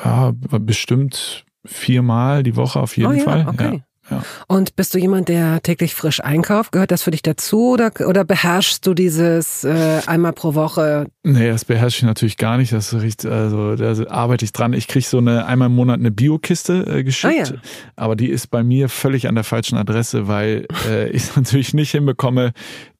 [0.05, 3.47] ja, bestimmt viermal die Woche auf jeden oh, ja, Fall.
[3.49, 3.75] Okay.
[3.75, 3.81] Ja.
[4.11, 4.23] Ja.
[4.49, 6.73] Und bist du jemand, der täglich frisch einkauft?
[6.73, 11.07] Gehört das für dich dazu oder, oder beherrschst du dieses äh, einmal pro Woche?
[11.23, 12.73] Nee, das beherrsche ich natürlich gar nicht.
[12.73, 14.73] Das riecht, also da arbeite ich dran.
[14.73, 18.49] Ich kriege so eine einmal im Monat eine Biokiste äh, geschickt, ah, aber die ist
[18.49, 22.53] bei mir völlig an der falschen Adresse, weil äh, ich natürlich nicht hinbekomme,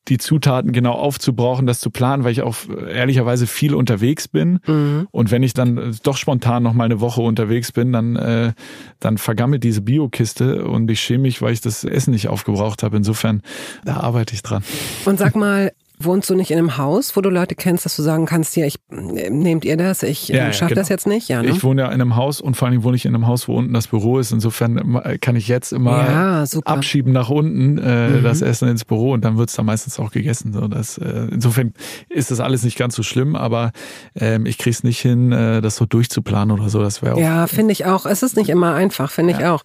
[0.09, 2.57] die Zutaten genau aufzubrauchen, das zu planen, weil ich auch
[2.89, 4.59] ehrlicherweise viel unterwegs bin.
[4.67, 5.07] Mhm.
[5.11, 8.53] Und wenn ich dann äh, doch spontan noch mal eine Woche unterwegs bin, dann, äh,
[8.99, 12.97] dann vergammelt diese Biokiste und ich schäme mich, weil ich das Essen nicht aufgebraucht habe.
[12.97, 13.43] Insofern,
[13.85, 14.65] da arbeite ich dran.
[15.05, 15.73] Und sag mal,
[16.05, 18.67] Wohnst du nicht in einem Haus, wo du Leute kennst, dass du sagen kannst, hier,
[18.67, 20.81] ich nehmt ihr das, ich ja, ja, schaffe genau.
[20.81, 21.29] das jetzt nicht?
[21.29, 21.51] Ja, ne?
[21.51, 23.57] Ich wohne ja in einem Haus und vor allem wohne ich in einem Haus, wo
[23.57, 24.33] unten das Büro ist.
[24.33, 28.23] Insofern kann ich jetzt immer ja, abschieben nach unten äh, mhm.
[28.23, 30.53] das Essen ins Büro und dann wird's da meistens auch gegessen.
[30.53, 31.73] So, das, äh, insofern
[32.09, 33.73] ist das alles nicht ganz so schlimm, aber
[34.15, 36.83] ähm, ich krieg's nicht hin, äh, das so durchzuplanen oder so.
[36.83, 37.19] Das wäre auch.
[37.19, 38.07] Ja, finde ich auch.
[38.07, 39.63] Es ist nicht immer einfach, finde ich auch.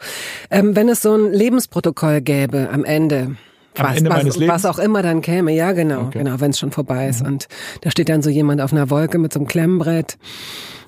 [0.50, 3.36] Ähm, wenn es so ein Lebensprotokoll gäbe am Ende,
[3.80, 4.54] am was, Ende was, meines Lebens?
[4.54, 6.20] Was auch immer dann käme, ja genau, okay.
[6.20, 7.22] genau, wenn es schon vorbei ist.
[7.22, 7.28] Mhm.
[7.28, 7.48] Und
[7.82, 10.18] da steht dann so jemand auf einer Wolke mit so einem Klemmbrett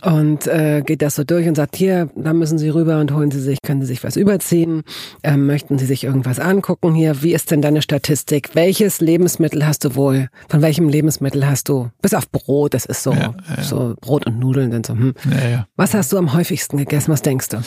[0.01, 3.31] und äh, geht das so durch und sagt, hier, da müssen Sie rüber und holen
[3.31, 4.83] Sie sich, können Sie sich was überziehen,
[5.23, 8.51] ähm, möchten Sie sich irgendwas angucken hier, wie ist denn deine Statistik?
[8.53, 10.29] Welches Lebensmittel hast du wohl?
[10.47, 11.89] Von welchem Lebensmittel hast du?
[12.01, 13.63] Bis auf Brot, das ist so, ja, ja.
[13.63, 14.93] so Brot und Nudeln sind so.
[14.93, 15.13] Hm.
[15.51, 17.11] Ja, was hast du am häufigsten gegessen?
[17.11, 17.57] Was denkst du?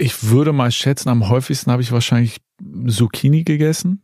[0.00, 2.38] Ich würde mal schätzen, am häufigsten habe ich wahrscheinlich
[2.88, 4.02] Zucchini gegessen.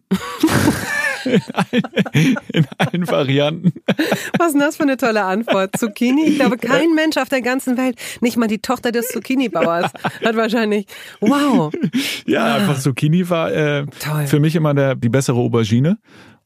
[1.24, 3.72] in, allen, in allen Varianten.
[4.38, 5.76] Was ist denn das für eine tolle Antwort?
[5.78, 6.26] Zucchini?
[6.26, 9.90] Ich glaube, kein Mensch auf der ganzen Welt, nicht mal die Tochter des Zucchini-Bauers,
[10.24, 10.86] hat wahrscheinlich,
[11.20, 11.72] wow.
[12.26, 13.86] Ja, einfach Zucchini war äh,
[14.26, 15.98] für mich immer der, die bessere Aubergine.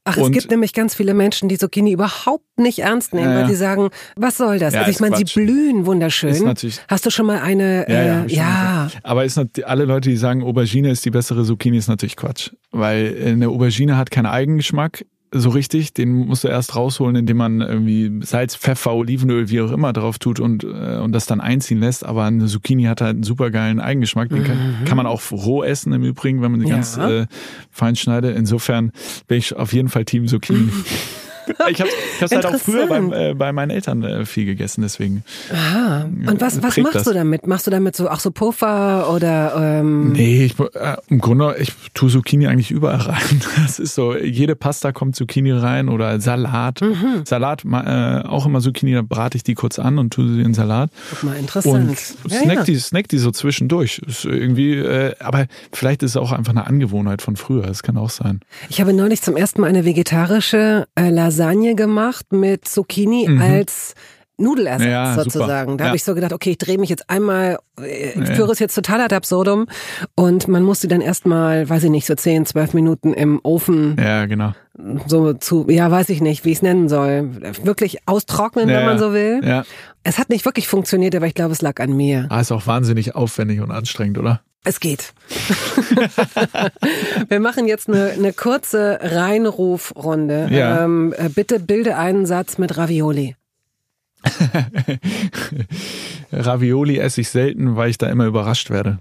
[0.03, 3.47] Ach, es gibt nämlich ganz viele Menschen, die Zucchini überhaupt nicht ernst nehmen, ja, weil
[3.47, 4.73] sie sagen, was soll das?
[4.73, 6.55] Ja, also ich meine, sie blühen wunderschön.
[6.87, 7.85] Hast du schon mal eine?
[7.87, 8.89] Ja, äh, ja.
[9.03, 13.15] aber ist alle Leute, die sagen, Aubergine ist die bessere Zucchini, ist natürlich Quatsch, weil
[13.25, 15.93] eine Aubergine hat keinen Eigengeschmack so richtig.
[15.93, 20.19] Den musst du erst rausholen, indem man irgendwie Salz, Pfeffer, Olivenöl, wie auch immer drauf
[20.19, 22.05] tut und, äh, und das dann einziehen lässt.
[22.05, 24.29] Aber eine Zucchini hat halt einen super geilen Eigengeschmack.
[24.29, 24.85] Den kann, mhm.
[24.85, 26.75] kann man auch roh essen im Übrigen, wenn man die ja.
[26.75, 27.27] ganz äh,
[27.71, 28.35] fein schneidet.
[28.37, 28.91] Insofern
[29.27, 30.69] bin ich auf jeden Fall Team Zucchini.
[31.69, 35.23] ich habe es halt auch früher beim, äh, bei meinen Eltern äh, viel gegessen, deswegen.
[35.51, 36.03] Aha.
[36.03, 37.03] Und was, was machst das.
[37.03, 37.47] du damit?
[37.47, 39.53] Machst du damit so auch so Puffer oder?
[39.57, 43.21] Ähm nee, ich, äh, im Grunde ich tue Zucchini eigentlich überall rein.
[43.61, 46.81] Das ist so, jede Pasta kommt Zucchini rein oder Salat.
[46.81, 47.25] Mhm.
[47.25, 50.53] Salat äh, auch immer Zucchini, da brate ich die kurz an und tue sie in
[50.53, 50.89] Salat.
[51.09, 51.89] Guck mal, interessant.
[51.89, 52.63] Und snack, ja.
[52.63, 53.99] Die, snack die so zwischendurch.
[54.05, 57.63] Ist irgendwie, äh, aber vielleicht ist es auch einfach eine Angewohnheit von früher.
[57.63, 58.41] Das kann auch sein.
[58.69, 63.41] Ich habe neulich zum ersten Mal eine vegetarische äh, Lasagne gemacht mit Zucchini mhm.
[63.41, 63.93] als
[64.41, 65.71] Nudelersatz ja, sozusagen.
[65.71, 65.77] Super.
[65.77, 65.87] Da ja.
[65.89, 68.35] habe ich so gedacht, okay, ich drehe mich jetzt einmal, ich ja.
[68.35, 69.67] führe es jetzt total ad absurdum
[70.15, 73.95] und man muss sie dann erstmal, weiß ich nicht, so 10, 12 Minuten im Ofen.
[73.99, 74.53] Ja, genau.
[75.05, 77.29] So zu, ja, weiß ich nicht, wie ich es nennen soll.
[77.63, 79.41] Wirklich austrocknen, ja, wenn man so will.
[79.43, 79.63] Ja.
[80.03, 82.27] Es hat nicht wirklich funktioniert, aber ich glaube, es lag an mir.
[82.29, 84.41] Ah, ist auch wahnsinnig aufwendig und anstrengend, oder?
[84.63, 85.13] Es geht.
[87.29, 90.49] Wir machen jetzt eine, eine kurze Reinrufrunde.
[90.51, 90.83] Ja.
[90.83, 93.35] Ähm, äh, bitte bilde einen Satz mit Ravioli.
[96.31, 98.99] Ravioli esse ich selten, weil ich da immer überrascht werde.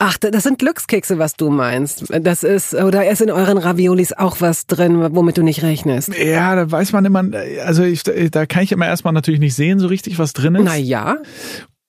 [0.00, 2.04] Ach, das sind Glückskekse, was du meinst.
[2.22, 6.16] Das ist, oder ist in euren Raviolis auch was drin, womit du nicht rechnest?
[6.16, 7.24] Ja, da weiß man immer,
[7.64, 10.64] also ich, da kann ich immer erstmal natürlich nicht sehen, so richtig, was drin ist.
[10.64, 11.16] Na ja.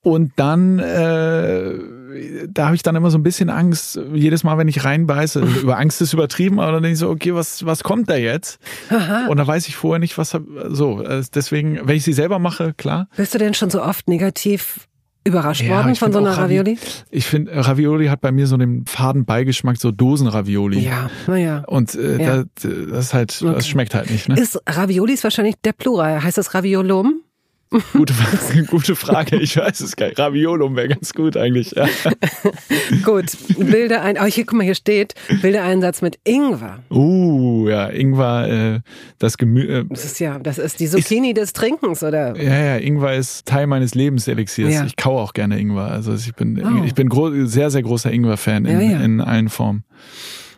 [0.02, 1.74] Und dann, äh,
[2.48, 5.40] da habe ich dann immer so ein bisschen Angst, jedes Mal, wenn ich reinbeiße.
[5.62, 8.60] Über Angst ist übertrieben, aber dann denke ich so, okay, was, was kommt da jetzt?
[8.90, 9.28] Aha.
[9.28, 10.38] Und da weiß ich vorher nicht, was
[10.70, 11.04] so.
[11.04, 13.08] Äh, deswegen, wenn ich sie selber mache, klar.
[13.16, 14.88] Bist du denn schon so oft negativ
[15.24, 16.78] überrascht ja, worden von so einer Ravioli?
[17.12, 20.80] Ich finde, Ravioli hat bei mir so den faden Beigeschmack, so Dosen-Ravioli.
[20.80, 21.64] Ja, naja.
[21.68, 22.44] Und äh, ja.
[22.44, 23.54] das, das ist halt, okay.
[23.56, 24.30] das schmeckt halt nicht.
[24.30, 24.40] Ne?
[24.40, 26.24] Ist Ravioli ist wahrscheinlich der Plural.
[26.24, 27.22] Heißt das Raviolum?
[27.70, 28.16] Gute,
[28.68, 30.18] gute Frage, ich weiß es gar nicht.
[30.18, 31.72] Raviolum wäre ganz gut eigentlich.
[31.72, 31.88] Ja.
[33.06, 33.26] gut,
[33.60, 36.80] bilde ein, oh hier, guck mal, hier steht, bilde einen Satz mit Ingwer.
[36.90, 38.80] Uh, ja, Ingwer, äh,
[39.20, 39.82] das Gemüse.
[39.82, 42.36] Äh, das ist ja, das ist die Zucchini ist, des Trinkens, oder?
[42.36, 44.74] Ja, ja, Ingwer ist Teil meines Lebenselixiers.
[44.74, 44.86] Ja.
[44.86, 45.92] Ich kaue auch gerne Ingwer.
[45.92, 46.84] Also ich bin, oh.
[46.84, 47.10] ich bin
[47.48, 49.00] sehr, sehr großer Ingwer-Fan in, ja, ja.
[49.02, 49.84] in allen Formen.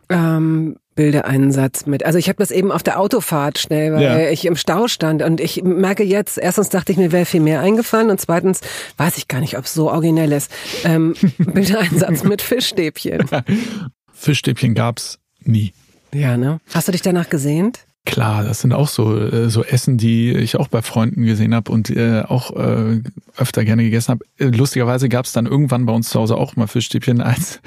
[0.08, 2.06] Ähm, bilde einen Satz mit.
[2.06, 4.30] Also ich habe das eben auf der Autofahrt schnell, weil ja.
[4.30, 7.60] ich im Stau stand und ich merke jetzt, erstens dachte ich mir, wäre viel mehr
[7.60, 8.62] eingefallen und zweitens
[8.98, 10.52] weiß ich gar nicht, ob es so originell ist.
[10.84, 13.26] Ähm, bilde einen Satz mit Fischstäbchen.
[14.14, 15.74] Fischstäbchen gab's nie.
[16.14, 16.60] Ja, ne?
[16.72, 17.80] Hast du dich danach gesehnt?
[18.06, 21.72] Klar, das sind auch so äh, so Essen, die ich auch bei Freunden gesehen habe
[21.72, 23.00] und äh, auch äh,
[23.38, 24.26] öfter gerne gegessen habe.
[24.40, 27.60] Äh, lustigerweise gab es dann irgendwann bei uns zu Hause auch mal Fischstäbchen, als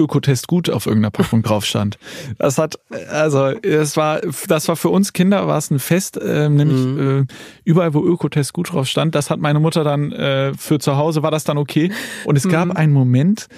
[0.00, 1.98] Ökotest gut auf irgendeiner Packung drauf stand.
[2.38, 2.78] Das hat
[3.10, 7.26] also es war das war für uns Kinder war es ein Fest, äh, nämlich mhm.
[7.28, 7.34] äh,
[7.64, 11.22] überall wo Ökotest gut drauf stand, das hat meine Mutter dann äh, für zu Hause
[11.22, 11.92] war das dann okay
[12.24, 12.72] und es gab mhm.
[12.72, 13.48] einen Moment,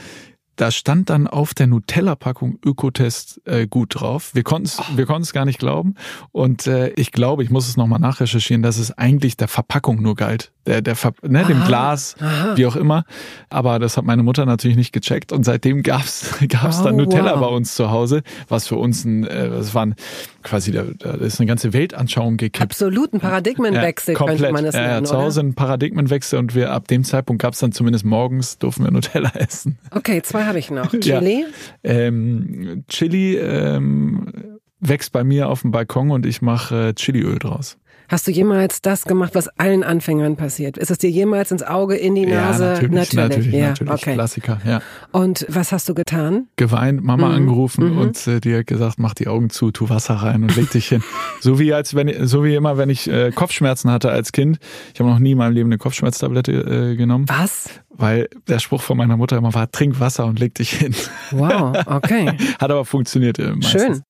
[0.56, 4.34] da stand dann auf der Nutella-Packung Ökotest äh, gut drauf.
[4.34, 5.94] Wir konnten es wir konnten es gar nicht glauben.
[6.30, 10.14] Und äh, ich glaube, ich muss es nochmal nachrecherchieren, dass es eigentlich der Verpackung nur
[10.14, 10.52] galt.
[10.66, 12.56] Der, der ne, dem Glas, aha.
[12.56, 13.04] wie auch immer.
[13.50, 15.32] Aber das hat meine Mutter natürlich nicht gecheckt.
[15.32, 17.48] Und seitdem gab's gab's oh, dann Nutella wow.
[17.48, 19.96] bei uns zu Hause, was für uns ein, äh, das war ein,
[20.44, 22.62] quasi, da, da ist eine ganze Weltanschauung gekippt.
[22.62, 24.38] Absolut, ein Paradigmenwechsel ja, komplett.
[24.38, 27.58] könnte man das nennen, ja, zu Hause ein Paradigmenwechsel und wir ab dem Zeitpunkt gab's
[27.58, 29.78] dann zumindest morgens, durften wir Nutella essen.
[29.90, 30.90] Okay, zwei habe ich noch.
[30.90, 31.44] Chili?
[31.82, 31.90] Ja.
[31.90, 37.78] Ähm, Chili ähm, wächst bei mir auf dem Balkon und ich mache äh, Chiliöl draus.
[38.12, 40.76] Hast du jemals das gemacht, was allen Anfängern passiert?
[40.76, 42.64] Ist es dir jemals ins Auge, in die Nase?
[42.64, 44.12] Ja, natürlich, natürlich, natürlich, ja, natürlich okay.
[44.12, 44.82] Klassiker, ja.
[45.12, 46.48] Und was hast du getan?
[46.56, 47.34] Geweint, Mama mhm.
[47.36, 47.98] angerufen mhm.
[47.98, 51.02] und äh, hat gesagt, mach die Augen zu, tu Wasser rein und leg dich hin.
[51.40, 54.58] so wie als wenn, so wie immer, wenn ich äh, Kopfschmerzen hatte als Kind.
[54.92, 57.24] Ich habe noch nie in meinem Leben eine Kopfschmerztablette äh, genommen.
[57.28, 57.70] Was?
[57.94, 60.94] Weil der Spruch von meiner Mutter immer war, trink Wasser und leg dich hin.
[61.30, 62.30] Wow, okay.
[62.58, 63.70] hat aber funktioniert äh, meistens.
[63.70, 64.02] Schön.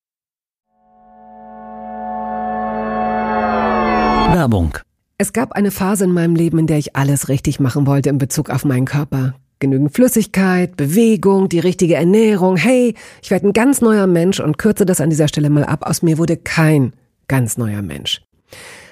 [4.35, 4.79] Werbung.
[5.19, 8.19] Es gab eine Phase in meinem Leben, in der ich alles richtig machen wollte in
[8.19, 9.35] Bezug auf meinen Körper.
[9.59, 12.57] Genügend Flüssigkeit, Bewegung, die richtige Ernährung.
[12.57, 15.87] Hey, ich werde ein ganz neuer Mensch und kürze das an dieser Stelle mal ab.
[15.87, 16.95] Aus mir wurde kein
[17.29, 18.23] ganz neuer Mensch.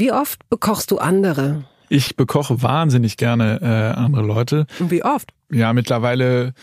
[0.00, 1.64] Wie oft bekochst du andere?
[1.90, 4.66] Ich bekoche wahnsinnig gerne äh, andere Leute.
[4.78, 5.34] Und wie oft?
[5.52, 6.54] Ja, mittlerweile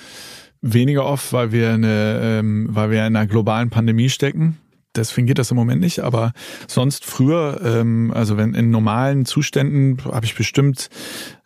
[0.62, 4.58] weniger oft, weil wir eine, ähm, weil wir in einer globalen Pandemie stecken
[4.98, 6.00] deswegen geht das im Moment nicht.
[6.00, 6.34] Aber
[6.68, 10.90] sonst früher, ähm, also wenn in normalen Zuständen, habe ich bestimmt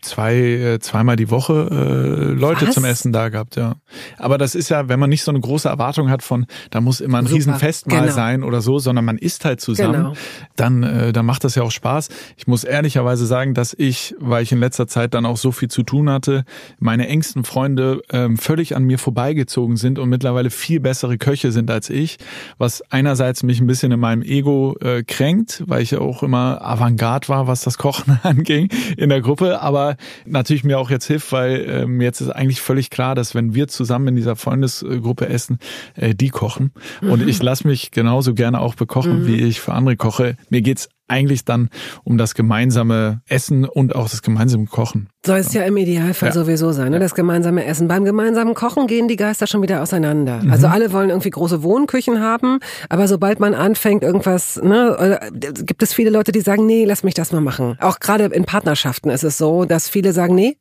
[0.02, 2.76] zwei, äh, zweimal die Woche äh, Leute Was?
[2.76, 3.76] zum Essen da gehabt, ja.
[4.18, 7.02] Aber das ist ja, wenn man nicht so eine große Erwartung hat von, da muss
[7.02, 8.14] immer ein Super, Riesenfestmahl genau.
[8.14, 10.14] sein oder so, sondern man isst halt zusammen, genau.
[10.56, 12.10] dann, äh, dann macht das ja auch Spaß.
[12.38, 15.70] Ich muss ehrlicherweise sagen, dass ich, weil ich in letzter Zeit dann auch so viel
[15.70, 16.46] zu tun hatte,
[16.80, 21.70] meine engsten Freunde ähm, völlig an mir vorbeigezogen sind und mittlerweile viel bessere Köche sind
[21.70, 22.18] als ich,
[22.58, 26.62] was einerseits mich ein bisschen in meinem Ego äh, kränkt, weil ich ja auch immer
[26.62, 29.91] Avantgarde war, was das Kochen anging in der Gruppe, aber
[30.26, 33.68] natürlich mir auch jetzt hilft, weil ähm, jetzt ist eigentlich völlig klar, dass wenn wir
[33.68, 35.60] zusammen in dieser Freundesgruppe essen,
[35.96, 36.72] äh, die kochen.
[37.02, 37.12] Mhm.
[37.12, 39.28] Und ich lasse mich genauso gerne auch bekochen, mhm.
[39.28, 40.36] wie ich für andere koche.
[40.50, 41.70] Mir geht's eigentlich dann
[42.04, 45.10] um das gemeinsame Essen und auch das gemeinsame Kochen.
[45.24, 46.34] Soll es ja im Idealfall ja.
[46.34, 47.00] sowieso sein, ne?
[47.00, 47.88] das gemeinsame Essen.
[47.88, 50.42] Beim gemeinsamen Kochen gehen die Geister schon wieder auseinander.
[50.42, 50.52] Mhm.
[50.52, 55.94] Also alle wollen irgendwie große Wohnküchen haben, aber sobald man anfängt, irgendwas, ne, gibt es
[55.94, 57.78] viele Leute, die sagen, nee, lass mich das mal machen.
[57.82, 60.58] Auch gerade in Partnerschaften ist es so, dass viele sagen, nee,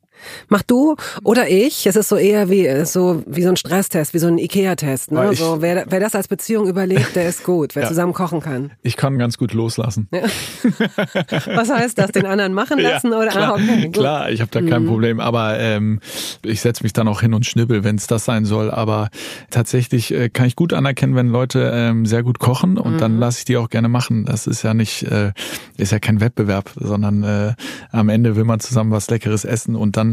[0.49, 1.85] Mach du oder ich.
[1.87, 5.11] Es ist so eher wie so wie so ein Stresstest, wie so ein Ikea-Test.
[5.11, 5.33] Ne?
[5.33, 7.75] So, wer, wer das als Beziehung überlebt, der ist gut.
[7.75, 7.89] Wer ja.
[7.89, 8.71] zusammen kochen kann.
[8.81, 10.07] Ich kann ganz gut loslassen.
[10.11, 10.21] Ja.
[11.55, 12.11] Was heißt das?
[12.11, 13.27] Den anderen machen lassen ja, oder?
[13.27, 14.87] Klar, ah, okay, klar ich habe da kein mhm.
[14.87, 15.19] Problem.
[15.19, 15.99] Aber ähm,
[16.43, 18.71] ich setze mich dann auch hin und schnibbel, wenn es das sein soll.
[18.71, 19.09] Aber
[19.49, 22.97] tatsächlich äh, kann ich gut anerkennen, wenn Leute ähm, sehr gut kochen und mhm.
[22.97, 24.25] dann lasse ich die auch gerne machen.
[24.25, 25.31] Das ist ja nicht, äh,
[25.77, 27.53] ist ja kein Wettbewerb, sondern äh,
[27.91, 30.10] am Ende will man zusammen was Leckeres essen und dann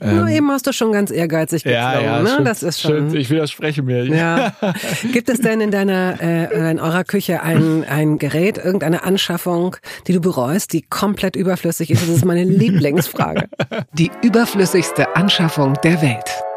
[0.00, 2.28] ähm, Na, eben hast du schon ganz ehrgeizig geklungen, ja, ja, ne?
[2.28, 3.10] Schön, das ist schon.
[3.10, 4.04] Schön, ich widerspreche mir.
[4.04, 4.52] Ja.
[5.12, 10.12] Gibt es denn in deiner, äh, in eurer Küche ein, ein Gerät, irgendeine Anschaffung, die
[10.12, 12.02] du bereust, die komplett überflüssig ist?
[12.02, 13.48] Das ist meine Lieblingsfrage.
[13.92, 16.47] Die überflüssigste Anschaffung der Welt.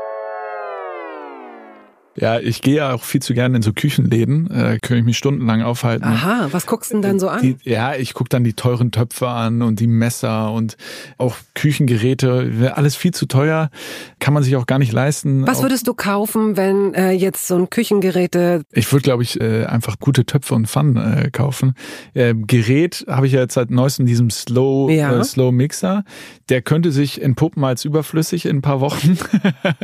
[2.15, 5.17] Ja, ich gehe ja auch viel zu gerne in so Küchenläden, äh, kann ich mich
[5.17, 6.03] stundenlang aufhalten.
[6.03, 7.41] Aha, was guckst du denn dann so an?
[7.41, 10.75] Die, ja, ich guck dann die teuren Töpfe an und die Messer und
[11.17, 13.69] auch Küchengeräte, alles viel zu teuer,
[14.19, 15.47] kann man sich auch gar nicht leisten.
[15.47, 18.63] Was würdest du kaufen, wenn äh, jetzt so ein Küchengeräte...
[18.73, 21.75] Ich würde, glaube ich, äh, einfach gute Töpfe und Pfannen äh, kaufen.
[22.13, 25.17] Äh, Gerät habe ich ja jetzt seit neuestem diesem Slow, ja.
[25.17, 26.03] äh, Slow Mixer.
[26.49, 29.17] Der könnte sich entpuppen als überflüssig in ein paar Wochen.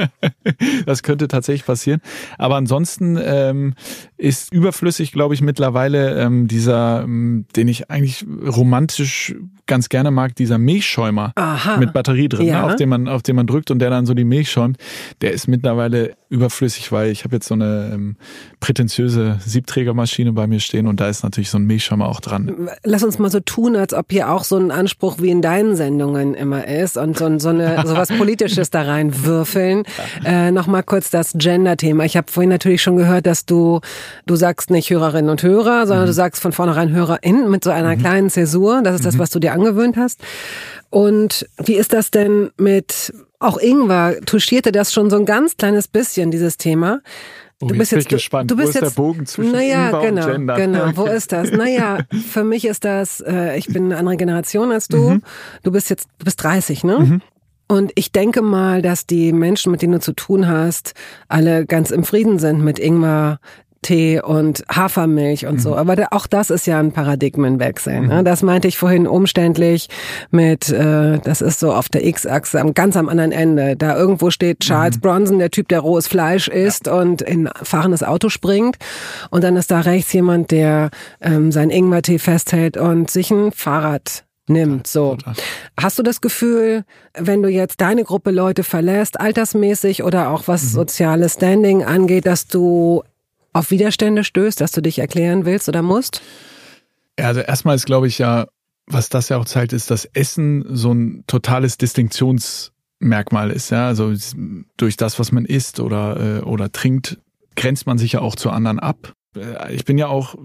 [0.85, 2.01] das könnte tatsächlich passieren.
[2.37, 3.73] Aber ansonsten ähm,
[4.17, 9.35] ist überflüssig, glaube ich, mittlerweile ähm, dieser, ähm, den ich eigentlich romantisch
[9.67, 11.77] ganz gerne mag, dieser Milchschäumer Aha.
[11.77, 12.61] mit Batterie drin, ne, ja.
[12.61, 14.77] ne, auf den man auf den man drückt und der dann so die Milch schäumt.
[15.21, 18.15] Der ist mittlerweile überflüssig, weil ich habe jetzt so eine ähm,
[18.59, 22.69] prätentiöse Siebträgermaschine bei mir stehen und da ist natürlich so ein Milchschäumer auch dran.
[22.83, 25.75] Lass uns mal so tun, als ob hier auch so ein Anspruch wie in deinen
[25.75, 29.83] Sendungen immer ist und so, so eine so was Politisches da reinwürfeln.
[30.25, 32.03] Äh, Nochmal kurz das Gender-Thema.
[32.03, 33.81] Ich habe vorhin natürlich schon gehört, dass du
[34.25, 36.07] du sagst nicht Hörerinnen und Hörer, sondern mhm.
[36.07, 37.99] du sagst von vornherein HörerInnen mit so einer mhm.
[37.99, 38.81] kleinen Zäsur.
[38.83, 39.19] Das ist das, mhm.
[39.19, 40.21] was du dir angewöhnt hast.
[40.89, 45.87] Und wie ist das denn mit, auch Ingwer touchierte das schon so ein ganz kleines
[45.87, 47.01] bisschen, dieses Thema.
[47.59, 48.51] Oh, du bist jetzt, gespannt.
[48.51, 50.55] Du, bist Wo ist jetzt, der Bogen zwischen naja, Ingwer genau, und Gender?
[50.55, 51.51] Genau, wo ist das?
[51.51, 55.09] Naja, für mich ist das, äh, ich bin eine andere Generation als du.
[55.09, 55.23] Mhm.
[55.63, 56.99] Du bist jetzt, du bist 30, ne?
[56.99, 57.21] Mhm.
[57.69, 60.93] Und ich denke mal, dass die Menschen, mit denen du zu tun hast,
[61.27, 63.39] alle ganz im Frieden sind mit Ingwer,
[63.81, 65.59] Tee und Hafermilch und mhm.
[65.59, 65.75] so.
[65.75, 68.01] Aber auch das ist ja ein Paradigmenwechsel.
[68.01, 68.21] Ne?
[68.21, 68.25] Mhm.
[68.25, 69.89] Das meinte ich vorhin umständlich
[70.31, 73.75] mit, äh, das ist so auf der X-Achse, ganz am anderen Ende.
[73.75, 75.01] Da irgendwo steht Charles mhm.
[75.01, 76.93] Bronson, der Typ, der rohes Fleisch isst ja.
[76.93, 78.77] und in fahrendes Auto springt.
[79.29, 80.89] Und dann ist da rechts jemand, der
[81.21, 84.87] ähm, sein Ingwertee festhält und sich ein Fahrrad nimmt.
[84.87, 85.17] So.
[85.79, 90.63] Hast du das Gefühl, wenn du jetzt deine Gruppe Leute verlässt, altersmäßig oder auch was
[90.63, 90.67] mhm.
[90.69, 93.03] soziales Standing angeht, dass du
[93.57, 96.21] auf Widerstände stößt, dass du dich erklären willst oder musst?
[97.19, 98.47] Ja, also erstmal ist, glaube ich, ja,
[98.85, 103.71] was das ja auch zeigt, ist, dass Essen so ein totales Distinktionsmerkmal ist.
[103.71, 104.13] Ja, also
[104.77, 107.19] durch das, was man isst oder, äh, oder trinkt,
[107.55, 109.13] grenzt man sich ja auch zu anderen ab.
[109.35, 110.35] Äh, ich bin ja auch,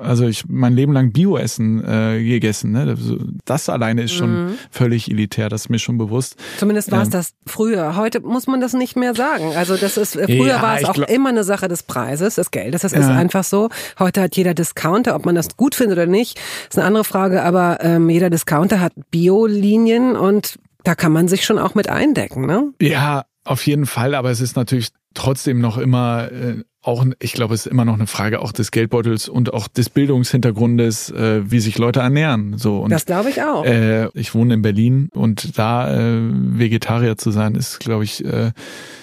[0.00, 2.72] also ich mein Leben lang Bioessen äh, gegessen.
[2.72, 2.96] Ne?
[3.44, 4.54] Das alleine ist schon mhm.
[4.70, 6.36] völlig elitär, das ist mir schon bewusst.
[6.58, 7.96] Zumindest war es ähm, das früher.
[7.96, 9.52] Heute muss man das nicht mehr sagen.
[9.56, 12.50] Also das ist äh, früher ja, war es auch immer eine Sache des Preises, des
[12.50, 12.82] Geldes.
[12.82, 13.14] Das ist ja.
[13.14, 13.68] einfach so.
[13.98, 17.42] Heute hat jeder Discounter, ob man das gut findet oder nicht, ist eine andere Frage.
[17.42, 22.46] Aber ähm, jeder Discounter hat Bio-Linien und da kann man sich schon auch mit eindecken,
[22.46, 22.72] ne?
[22.80, 24.14] Ja, auf jeden Fall.
[24.14, 27.94] Aber es ist natürlich trotzdem noch immer äh, auch, ich glaube, es ist immer noch
[27.94, 32.58] eine Frage auch des Geldbeutels und auch des Bildungshintergrundes, äh, wie sich Leute ernähren.
[32.58, 33.64] So und, das glaube ich auch.
[33.64, 38.50] Äh, ich wohne in Berlin und da äh, Vegetarier zu sein, ist, glaube ich, äh,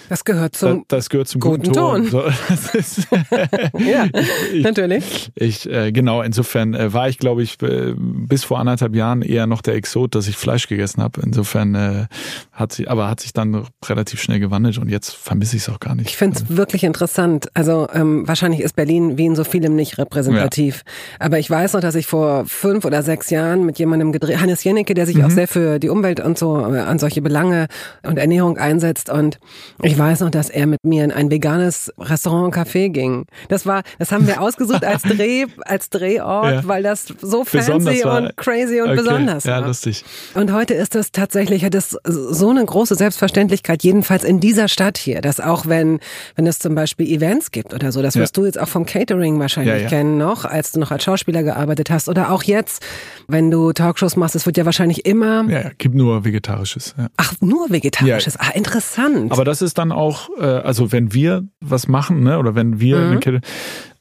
[0.10, 2.10] das gehört zum, das, das gehört zum guten, guten Ton.
[2.10, 2.32] Ton.
[2.34, 3.08] So, ist,
[3.78, 4.08] ja,
[4.54, 5.32] ich, natürlich.
[5.36, 9.46] Ich, äh, genau, insofern äh, war ich, glaube ich, äh, bis vor anderthalb Jahren eher
[9.46, 11.22] noch der Exot, dass ich Fleisch gegessen habe.
[11.24, 12.08] Insofern äh,
[12.52, 15.80] hat sich, aber hat sich dann relativ schnell gewandelt und jetzt vermisse ich es auch
[15.80, 16.10] gar nicht.
[16.10, 17.50] Ich finde es wirklich interessant.
[17.54, 20.84] Also ähm, wahrscheinlich ist Berlin wie in so vielem nicht repräsentativ.
[20.86, 21.26] Ja.
[21.26, 24.64] Aber ich weiß noch, dass ich vor fünf oder sechs Jahren mit jemandem gedreht, Hannes
[24.64, 25.26] Jennecke, der sich mhm.
[25.26, 27.68] auch sehr für die Umwelt und so äh, an solche Belange
[28.04, 29.40] und Ernährung einsetzt und
[29.82, 33.26] ich weiß noch, dass er mit mir in ein veganes Restaurant Café ging.
[33.48, 36.68] Das war, das haben wir ausgesucht als Dreh, als Drehort, ja.
[36.68, 38.98] weil das so fancy und crazy und okay.
[38.98, 39.62] besonders war.
[39.62, 40.04] Ja, lustig.
[40.34, 44.98] Und heute ist das tatsächlich, hat es so eine große Selbstverständlichkeit, jedenfalls in dieser Stadt
[44.98, 46.00] hier, dass auch wenn,
[46.36, 48.42] wenn es zum Beispiel Events gibt oder so, das wirst ja.
[48.42, 51.90] du jetzt auch vom Catering wahrscheinlich ja, kennen noch, als du noch als Schauspieler gearbeitet
[51.90, 52.86] hast oder auch jetzt,
[53.28, 55.46] wenn du Talkshows machst, es wird ja wahrscheinlich immer.
[55.50, 56.96] Ja, gibt nur Vegetarisches.
[57.18, 58.38] Ach, nur Vegetarisches.
[58.38, 59.32] Ah, interessant.
[59.32, 62.98] Aber das ist dann auch, äh, also wenn wir was machen, ne, oder wenn wir
[62.98, 63.12] mhm.
[63.12, 63.42] eine Kette,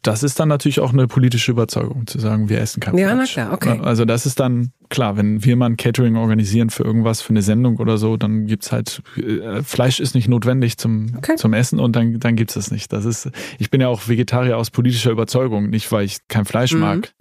[0.09, 3.25] das ist dann natürlich auch eine politische Überzeugung, zu sagen, wir essen kein Ja, na
[3.25, 3.79] klar, okay.
[3.83, 7.43] Also das ist dann, klar, wenn wir mal ein Catering organisieren für irgendwas, für eine
[7.43, 11.37] Sendung oder so, dann gibt's halt, äh, Fleisch ist nicht notwendig zum, okay.
[11.37, 12.91] zum Essen und dann, dann gibt's das nicht.
[12.91, 13.29] Das ist,
[13.59, 16.81] ich bin ja auch Vegetarier aus politischer Überzeugung, nicht weil ich kein Fleisch mhm.
[16.81, 17.13] mag.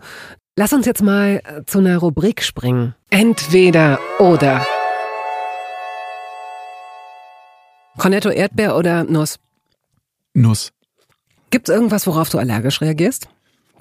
[0.56, 2.96] Lass uns jetzt mal äh, zu einer Rubrik springen.
[3.10, 4.66] Entweder oder.
[7.98, 9.40] Cornetto Erdbeer oder Nuss?
[10.34, 10.72] Nuss.
[11.50, 13.30] Gibt es irgendwas, worauf du allergisch reagierst?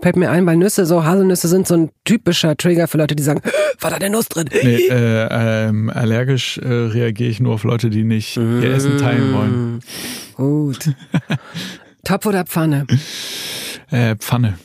[0.01, 3.23] Fällt mir ein, weil Nüsse, so Haselnüsse sind so ein typischer Trigger für Leute, die
[3.23, 3.41] sagen,
[3.81, 4.49] war da der Nuss drin?
[4.53, 5.29] Nee, äh,
[5.69, 9.81] ähm, allergisch äh, reagiere ich nur auf Leute, die nicht mmh, ihr Essen teilen wollen.
[10.35, 10.91] Gut.
[12.05, 12.87] Topf oder Pfanne?
[13.91, 14.59] Äh, Pfanne.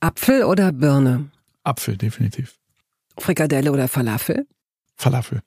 [0.00, 1.30] Apfel oder Birne?
[1.64, 2.54] Apfel, definitiv.
[3.18, 4.46] Frikadelle oder Falafel?
[4.96, 5.40] Falafel.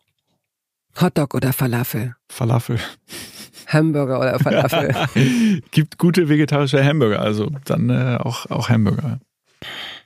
[0.99, 2.15] Hotdog oder Falafel?
[2.29, 2.79] Falafel.
[3.73, 4.93] Hamburger oder Falafel?
[5.71, 9.19] Gibt gute vegetarische Hamburger, also dann äh, auch, auch Hamburger.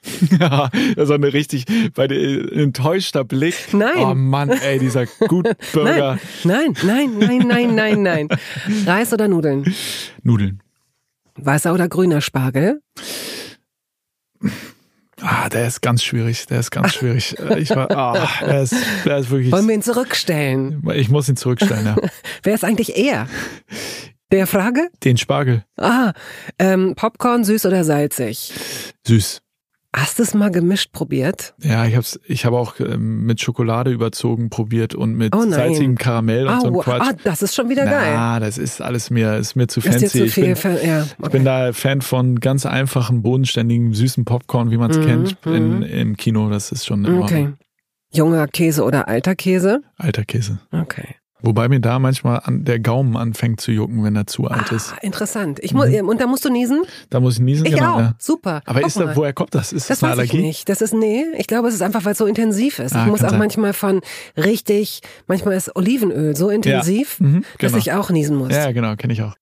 [0.39, 3.55] ja, so eine richtig bei der enttäuschter Blick.
[3.73, 3.97] Nein.
[3.97, 6.19] Oh Mann, ey, dieser Gutburger.
[6.43, 8.27] Nein, nein, nein, nein, nein, nein.
[8.85, 9.65] Reis oder Nudeln?
[10.23, 10.61] Nudeln.
[11.35, 12.81] Weißer oder grüner Spargel?
[15.21, 16.45] Ah, der ist ganz schwierig.
[16.47, 17.35] Der ist ganz schwierig.
[17.57, 19.51] Ich war, ah, der ist, der ist wirklich.
[19.51, 20.83] Wollen wir ihn zurückstellen?
[20.93, 21.95] Ich muss ihn zurückstellen, ja.
[22.43, 23.27] Wer ist eigentlich er?
[24.31, 24.89] Der Frage?
[25.03, 25.63] Den Spargel.
[25.77, 26.13] Ah,
[26.59, 28.53] ähm, Popcorn süß oder salzig?
[29.05, 29.41] Süß.
[29.97, 31.55] Hast du es mal gemischt probiert?
[31.59, 35.97] Ja, ich habe ich hab auch ähm, mit Schokolade überzogen probiert und mit oh salzigem
[35.97, 37.01] Karamell und oh, so ein Quatsch.
[37.01, 38.15] Ah, das ist schon wieder Na, geil.
[38.15, 40.05] Ah, das ist alles mir, ist mir zu fancy.
[40.05, 41.11] Ist dir zu viel ich bin, ja, okay.
[41.23, 45.37] ich bin da Fan von ganz einfachen, bodenständigen, süßen Popcorn, wie man es mhm, kennt
[45.45, 45.83] in, mhm.
[45.83, 46.47] im Kino.
[46.51, 47.23] Das ist schon immer.
[47.23, 47.53] Okay.
[48.13, 49.81] Junger Käse oder alter Käse?
[49.97, 50.59] Alter Käse.
[50.71, 51.15] Okay.
[51.41, 54.93] Wobei mir da manchmal an, der Gaumen anfängt zu jucken, wenn er zu alt ist.
[54.93, 55.59] Ah, interessant.
[55.61, 56.09] Ich muss, mhm.
[56.09, 56.81] Und da musst du niesen?
[57.11, 57.95] Da muss ich niesen, ich genau.
[57.95, 57.99] auch.
[57.99, 58.15] Ja.
[58.17, 58.61] Super.
[58.65, 59.71] Aber ist da, woher kommt das?
[59.71, 60.37] Ist das, das eine Allergie?
[60.37, 60.69] Ich nicht.
[60.69, 62.95] Das ist, nee, ich glaube, es ist einfach, weil es so intensiv ist.
[62.95, 63.39] Ah, ich muss auch sein.
[63.39, 64.01] manchmal von
[64.35, 67.27] richtig, manchmal ist Olivenöl so intensiv, ja.
[67.27, 67.73] mhm, genau.
[67.73, 68.53] dass ich auch niesen muss.
[68.53, 69.35] Ja, genau, kenne ich auch.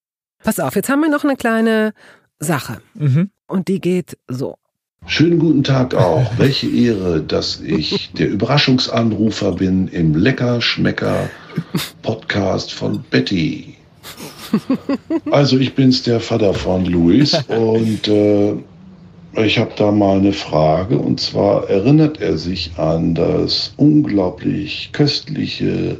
[0.44, 1.94] Pass auf, jetzt haben wir noch eine kleine
[2.38, 2.82] Sache.
[2.94, 3.30] Mhm.
[3.46, 4.56] Und die geht so.
[5.04, 6.30] Schönen guten Tag auch.
[6.38, 11.30] Welche Ehre, dass ich der Überraschungsanrufer bin im Lecker Schmecker
[12.02, 13.76] Podcast von Betty.
[15.30, 18.54] Also ich bin's, der Vater von Luis und äh,
[19.36, 25.98] ich habe da mal eine Frage und zwar erinnert er sich an das unglaublich köstliche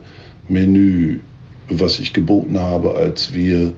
[0.48, 1.20] Menü,
[1.68, 3.72] was ich geboten habe, als wir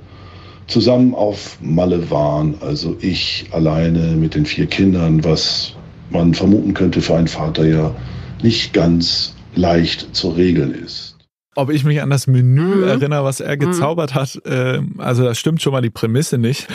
[0.68, 2.54] zusammen auf Malle waren.
[2.60, 5.74] Also ich alleine mit den vier Kindern, was
[6.10, 7.94] man vermuten könnte für einen Vater ja
[8.42, 11.16] nicht ganz leicht zu regeln ist.
[11.56, 12.84] Ob ich mich an das Menü mhm.
[12.84, 13.60] erinnere, was er mhm.
[13.60, 14.20] gezaubert mhm.
[14.20, 16.68] hat, äh, also da stimmt schon mal die Prämisse nicht.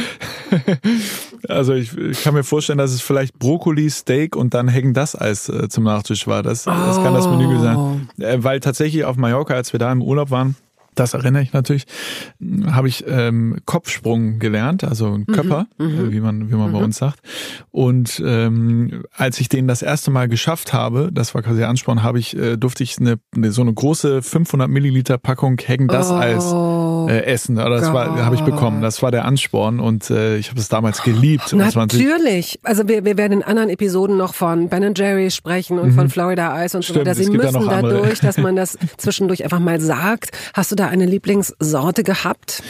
[1.47, 5.19] also ich, ich, kann mir vorstellen, dass es vielleicht Brokkoli, Steak und dann Hängen das
[5.19, 6.43] Eis äh, zum Nachtisch war.
[6.43, 6.71] Das, oh.
[6.71, 7.77] das kann das Menü sein.
[7.77, 8.21] Oh.
[8.21, 10.57] Äh, weil tatsächlich auf Mallorca, als wir da im Urlaub waren,
[10.95, 11.85] das erinnere ich natürlich,
[12.67, 16.73] habe ich ähm, Kopfsprung gelernt, also ein mhm, Köpper, mhm, wie man wie man mhm.
[16.73, 17.19] bei uns sagt.
[17.71, 22.03] Und ähm, als ich den das erste Mal geschafft habe, das war quasi der Ansporn,
[22.03, 26.11] habe ich äh, durfte ich eine, eine so eine große 500 Milliliter Packung Heggen das
[26.11, 26.51] oh, Eis
[27.07, 27.57] äh, essen.
[27.57, 28.81] Oder das war habe ich bekommen.
[28.81, 31.53] Das war der Ansporn und äh, ich habe es damals geliebt.
[31.53, 32.59] Natürlich.
[32.63, 35.95] Also wir, wir werden in anderen Episoden noch von Ben Jerry sprechen und mhm.
[35.95, 37.15] von Florida Eis und Stimmt, so weiter.
[37.15, 40.31] Sie müssen dadurch, dass man das zwischendurch einfach mal sagt.
[40.53, 42.61] Hast du da da eine Lieblingssorte gehabt?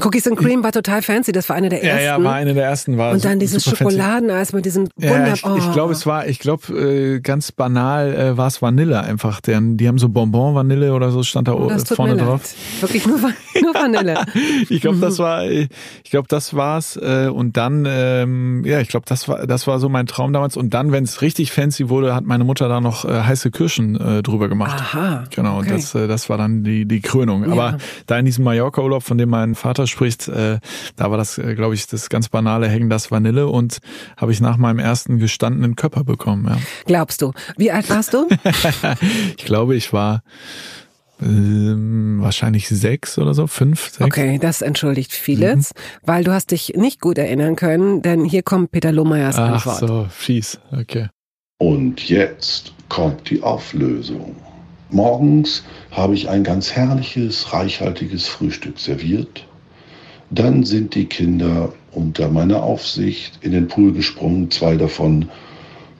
[0.00, 2.04] Cookies and Cream war total fancy, das war eine der ersten.
[2.04, 2.98] Ja, ja, war eine der ersten.
[2.98, 4.90] War und dann dieses Schokoladeneis mit Wunder...
[4.98, 5.56] Ja, ich, oh.
[5.56, 9.40] ich glaube, es war, ich glaube, äh, ganz banal äh, war es Vanille einfach.
[9.40, 12.54] Die haben so Bonbon Vanille oder so stand da vorne drauf.
[12.80, 13.18] Wirklich nur,
[13.62, 14.24] nur Vanille.
[14.68, 15.68] ich glaube, das war, ich
[16.10, 16.96] glaube, das war's.
[16.96, 20.56] Äh, und dann, ähm, ja, ich glaube, das war, das war so mein Traum damals.
[20.56, 24.22] Und dann, wenn es richtig fancy wurde, hat meine Mutter da noch heiße Kirschen äh,
[24.22, 24.80] drüber gemacht.
[24.80, 25.24] Aha.
[25.30, 25.70] Genau, okay.
[25.70, 27.44] das, äh, das war dann die, die Krönung.
[27.44, 27.52] Ja.
[27.52, 30.58] Aber da in diesem Mallorca-Urlaub, von dem mein Vater spricht, äh,
[30.96, 33.78] da war das, äh, glaube ich, das ganz banale Hängen das Vanille und
[34.16, 36.46] habe ich nach meinem ersten gestandenen Körper bekommen.
[36.48, 36.58] Ja.
[36.86, 37.32] Glaubst du?
[37.56, 38.28] Wie alt warst du?
[39.36, 40.22] ich glaube, ich war
[41.22, 44.00] ähm, wahrscheinlich sechs oder so, fünf, sechs.
[44.00, 46.06] Okay, das entschuldigt vieles, mhm.
[46.06, 49.82] weil du hast dich nicht gut erinnern können, denn hier kommt Peter Lohmeyers Ach Antwort.
[49.82, 51.08] Ach so, fies, okay.
[51.58, 54.34] Und jetzt kommt die Auflösung.
[54.90, 59.46] Morgens habe ich ein ganz herrliches, reichhaltiges Frühstück serviert.
[60.34, 64.50] Dann sind die Kinder unter meiner Aufsicht in den Pool gesprungen.
[64.50, 65.28] Zwei davon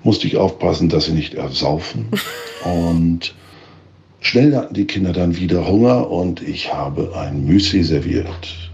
[0.05, 2.07] musste ich aufpassen, dass sie nicht ersaufen.
[2.65, 3.35] Und
[4.21, 8.71] schnell hatten die Kinder dann wieder Hunger und ich habe ein Müsli serviert.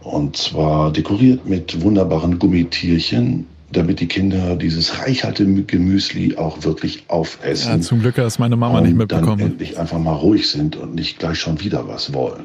[0.00, 7.70] Und zwar dekoriert mit wunderbaren Gummitierchen, damit die Kinder dieses reichhaltige Gemüsli auch wirklich aufessen.
[7.70, 9.32] Ja, zum Glück hat meine Mama nicht mitbekommen.
[9.32, 12.44] Und dann endlich einfach mal ruhig sind und nicht gleich schon wieder was wollen.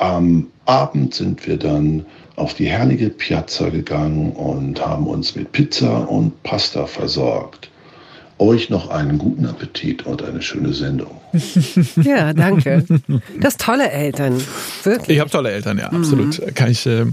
[0.00, 6.08] Am Abend sind wir dann auf die herrliche Piazza gegangen und haben uns mit Pizza
[6.08, 7.70] und Pasta versorgt.
[8.38, 11.20] Euch noch einen guten Appetit und eine schöne Sendung.
[11.96, 12.84] Ja, danke.
[13.38, 14.40] Das tolle Eltern,
[14.84, 15.16] wirklich.
[15.16, 16.40] Ich habe tolle Eltern, ja, absolut.
[16.40, 16.54] Mhm.
[16.54, 17.04] Kann ich äh,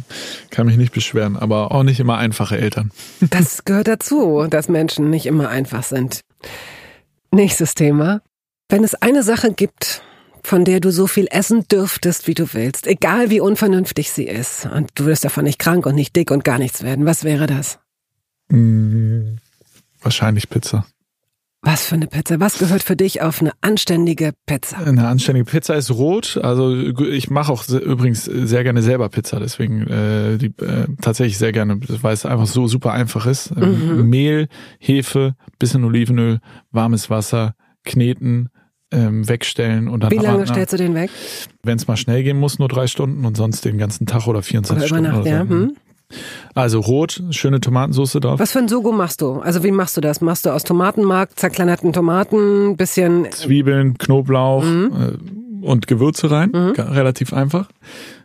[0.49, 2.91] kann mich nicht beschweren, aber auch nicht immer einfache Eltern.
[3.29, 6.21] Das gehört dazu, dass Menschen nicht immer einfach sind.
[7.33, 8.21] Nächstes Thema.
[8.69, 10.03] Wenn es eine Sache gibt,
[10.47, 14.65] von der du so viel essen dürftest, wie du willst, egal wie unvernünftig sie ist,
[14.65, 17.47] und du wirst davon nicht krank und nicht dick und gar nichts werden, was wäre
[17.47, 17.79] das?
[18.49, 19.39] Hm,
[20.01, 20.85] wahrscheinlich Pizza.
[21.63, 22.39] Was für eine Pizza?
[22.39, 24.77] Was gehört für dich auf eine anständige Pizza?
[24.77, 26.39] Eine anständige Pizza ist rot.
[26.41, 31.51] Also ich mache auch übrigens sehr gerne selber Pizza, deswegen äh, die, äh, tatsächlich sehr
[31.51, 33.51] gerne, weil es einfach so super einfach ist.
[33.59, 34.09] Ähm, mhm.
[34.09, 34.47] Mehl,
[34.79, 36.39] Hefe, bisschen Olivenöl,
[36.71, 38.49] warmes Wasser, kneten,
[38.91, 40.11] ähm, wegstellen und dann.
[40.11, 41.09] Wie lange stellst du den weg?
[41.63, 44.41] Wenn es mal schnell gehen muss, nur drei Stunden und sonst den ganzen Tag oder
[44.41, 45.03] 24 oder Stunden.
[45.03, 45.29] Nacht, oder so.
[45.29, 45.41] ja.
[45.41, 45.75] Hm?
[46.53, 48.39] Also rot, schöne Tomatensauce drauf.
[48.39, 49.39] Was für ein Sogo machst du?
[49.39, 50.21] Also wie machst du das?
[50.21, 54.91] Machst du aus Tomatenmark, zerkleinerten Tomaten, bisschen Zwiebeln, Knoblauch mhm.
[55.61, 56.71] äh, und Gewürze rein, mhm.
[56.79, 57.67] relativ einfach.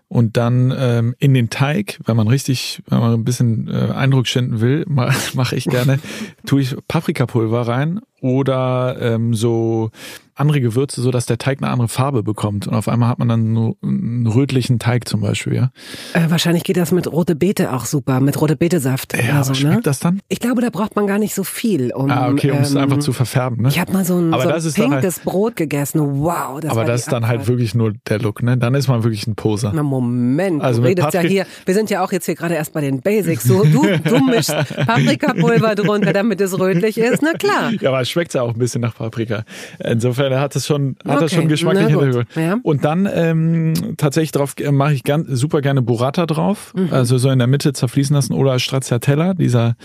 [0.06, 4.26] Und dann ähm, in den Teig, wenn man richtig, wenn man ein bisschen äh, Eindruck
[4.26, 4.84] schinden will,
[5.34, 5.98] mache ich gerne,
[6.46, 9.90] tue ich Paprikapulver rein oder ähm, so
[10.34, 12.66] andere Gewürze, so dass der Teig eine andere Farbe bekommt.
[12.66, 15.70] Und auf einmal hat man dann nur einen rötlichen Teig zum Beispiel, ja.
[16.14, 19.14] Äh, wahrscheinlich geht das mit rote Beete auch super, mit rote Beete-Saft.
[19.16, 19.82] Ja, so, schmeckt ne?
[19.82, 20.20] das dann?
[20.28, 22.10] Ich glaube, da braucht man gar nicht so viel, um.
[22.10, 23.68] Ah, okay, um ähm, es einfach zu verfärben, ne?
[23.68, 26.00] Ich habe mal so ein, aber so ein pinkes halt, Brot gegessen.
[26.00, 28.56] Wow, das Aber das ist dann halt wirklich nur der Look, ne?
[28.56, 29.72] Dann ist man wirklich ein Poser.
[29.74, 32.72] Na Moment, also du redest ja hier, wir sind ja auch jetzt hier gerade erst
[32.72, 33.44] bei den Basics.
[33.44, 34.54] So, du, du mischst
[34.86, 37.22] Paprikapulver drunter, damit es rötlich ist.
[37.22, 37.72] Na klar.
[37.80, 39.44] Ja, aber schmeckt ja auch ein bisschen nach Paprika.
[39.82, 41.20] Insofern hat es schon, hat okay.
[41.20, 42.26] das schon Geschmack im Hintergrund.
[42.36, 42.58] Ja.
[42.62, 46.72] Und dann ähm, tatsächlich drauf äh, mache ich ganz, super gerne Burrata drauf.
[46.74, 46.88] Mhm.
[46.92, 49.76] Also so in der Mitte zerfließen lassen oder Stracciatella, dieser,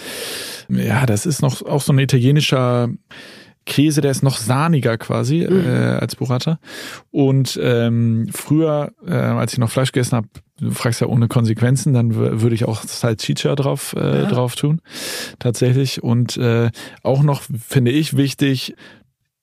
[0.69, 2.89] ja, das ist noch auch so ein italienischer
[3.65, 5.67] Käse, der ist noch sahniger quasi mhm.
[5.67, 6.59] äh, als Burrata.
[7.11, 10.28] Und ähm, früher, äh, als ich noch Fleisch gegessen habe,
[10.59, 14.25] du fragst ja ohne Konsequenzen, dann würde ich auch Salsiccia drauf äh, ja.
[14.25, 14.81] drauf tun,
[15.39, 16.03] tatsächlich.
[16.03, 16.69] Und äh,
[17.03, 18.75] auch noch finde ich wichtig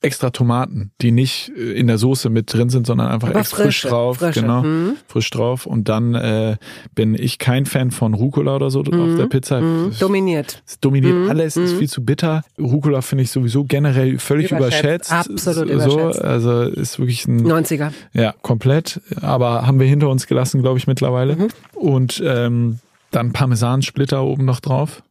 [0.04, 3.64] extra Tomaten, die nicht äh, in der Soße mit drin sind, sondern einfach Aber extra
[3.64, 4.18] frisch drauf.
[4.18, 4.42] Frische.
[4.42, 4.96] Genau, mhm.
[5.06, 5.66] frisch drauf.
[5.66, 6.56] Und dann äh,
[6.94, 9.00] bin ich kein Fan von Rucola oder so mhm.
[9.00, 9.60] auf der Pizza.
[9.60, 9.92] Mhm.
[9.98, 10.62] Dominiert.
[10.66, 11.30] Es dominiert mhm.
[11.30, 11.78] alles, ist mhm.
[11.78, 12.42] viel zu bitter.
[12.58, 15.10] Rucola finde ich sowieso generell völlig überschätzt.
[15.10, 15.12] überschätzt.
[15.12, 16.22] Absolut so, überschätzt.
[16.22, 17.92] Also ist wirklich ein 90er.
[18.12, 19.00] Ja, komplett.
[19.20, 21.36] Aber haben wir hinter uns gelassen, glaube ich, mittlerweile.
[21.36, 21.48] Mhm.
[21.74, 22.78] Und ähm,
[23.10, 25.02] dann Parmesansplitter oben noch drauf.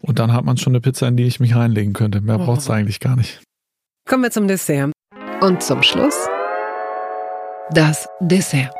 [0.00, 2.20] Und dann hat man schon eine Pizza, in die ich mich reinlegen könnte.
[2.20, 2.44] Mehr oh.
[2.44, 3.40] braucht es eigentlich gar nicht.
[4.08, 4.92] Kommen wir zum Dessert.
[5.40, 6.14] Und zum Schluss
[7.72, 8.72] das Dessert.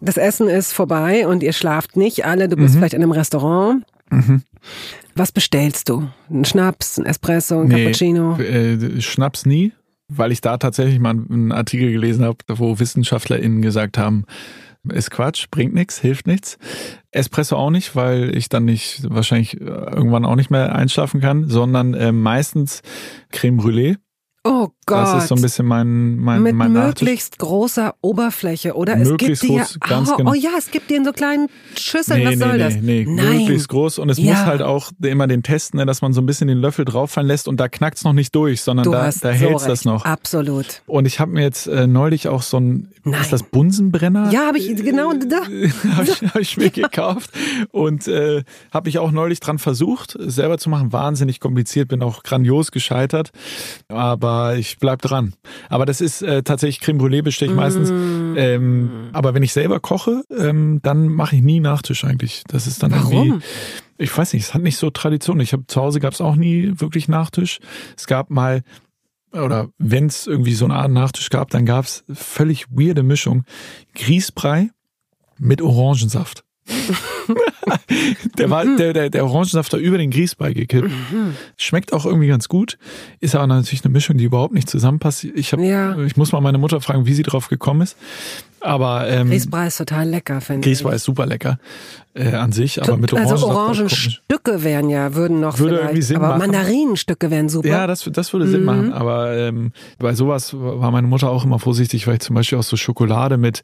[0.00, 2.48] Das Essen ist vorbei und ihr schlaft nicht alle.
[2.48, 2.78] Du bist mhm.
[2.78, 3.84] vielleicht in einem Restaurant.
[4.10, 4.42] Mhm.
[5.14, 6.10] Was bestellst du?
[6.28, 8.36] Ein Schnaps, ein Espresso, ein nee, Cappuccino?
[8.40, 9.72] Äh, Schnaps nie,
[10.08, 14.24] weil ich da tatsächlich mal einen Artikel gelesen habe, wo WissenschaftlerInnen gesagt haben,
[14.92, 16.58] ist Quatsch, bringt nichts, hilft nichts.
[17.10, 21.94] Espresso auch nicht, weil ich dann nicht wahrscheinlich irgendwann auch nicht mehr einschlafen kann, sondern
[21.94, 22.82] äh, meistens
[23.30, 23.96] Creme Brûlée.
[24.44, 24.98] Oh Gott.
[24.98, 27.48] Das ist so ein bisschen mein mein Mit mein möglichst Nachtisch.
[27.48, 28.96] großer Oberfläche, oder?
[28.96, 30.30] Möglichst es gibt groß, dir, ganz oh, genau.
[30.30, 32.74] oh ja, es gibt dir in so kleinen Schüsseln, nee, was nee, soll nee, das?
[32.76, 33.38] Nee, Nein.
[33.40, 34.32] möglichst groß und es Ja.
[34.32, 37.10] muss halt auch immer den testen, ne, dass man so ein bisschen den Löffel drauf
[37.10, 39.70] fallen lässt und da knackt's noch nicht durch, sondern Du da, da so hält's recht.
[39.70, 40.04] das noch.
[40.04, 40.82] Absolut.
[40.86, 43.20] Und ich habe mir jetzt äh, neulich auch so ein, Nein.
[43.20, 44.30] ist das Bunsenbrenner?
[44.30, 45.42] Ja, habe ich genau da.
[45.96, 47.30] habe ich, hab ich mir gekauft
[47.72, 50.92] und äh, habe ich auch neulich dran versucht, selber zu machen.
[50.92, 53.32] Wahnsinnig kompliziert, bin auch grandios gescheitert,
[53.88, 55.34] aber ich bleib dran.
[55.68, 57.90] Aber das ist äh, tatsächlich Creme Brûlée bestehe ich meistens.
[57.90, 58.34] Mm.
[58.36, 62.44] Ähm, aber wenn ich selber koche, ähm, dann mache ich nie Nachtisch eigentlich.
[62.48, 63.12] Das ist dann Warum?
[63.12, 63.46] irgendwie.
[63.98, 65.40] Ich weiß nicht, es hat nicht so Tradition.
[65.40, 67.58] Ich habe zu Hause gab es auch nie wirklich Nachtisch.
[67.96, 68.62] Es gab mal
[69.32, 73.44] oder wenn es irgendwie so eine Art Nachtisch gab, dann gab es völlig weirde Mischung.
[73.94, 74.70] Grießbrei
[75.38, 76.44] mit Orangensaft.
[78.38, 80.90] der war der, der, der Orangensaft da über den Grießbrei gekippt.
[81.56, 82.78] Schmeckt auch irgendwie ganz gut.
[83.20, 85.24] Ist aber natürlich eine Mischung, die überhaupt nicht zusammenpasst.
[85.24, 85.98] Ich, hab, Ja.
[85.98, 87.96] ich muss mal meine Mutter fragen, wie sie drauf gekommen ist.
[88.60, 90.78] Aber ähm, Grießbrei ist total lecker, finde ich.
[90.78, 91.60] Grießbrei ist super lecker
[92.14, 93.52] äh, an sich, aber mit also Orangensaft.
[93.52, 93.92] komisch.
[94.28, 96.38] Orangenstücke wären ja, würden noch Würde irgendwie Sinn aber machen.
[96.40, 97.68] Mandarinenstücke wären super.
[97.68, 98.66] Ja, das, das würde Sinn Mhm.
[98.66, 98.92] machen.
[98.92, 99.70] Aber ähm,
[100.00, 103.36] bei sowas war meine Mutter auch immer vorsichtig, weil ich zum Beispiel auch so Schokolade
[103.36, 103.62] mit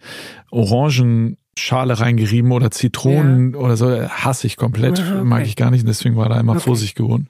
[1.55, 5.25] Orangenschale reingerieben oder Zitronen oder so, hasse ich komplett, Aha, okay.
[5.25, 5.83] mag ich gar nicht.
[5.83, 6.61] Und deswegen war da immer Okay.
[6.61, 7.29] Vorsicht gewohnt.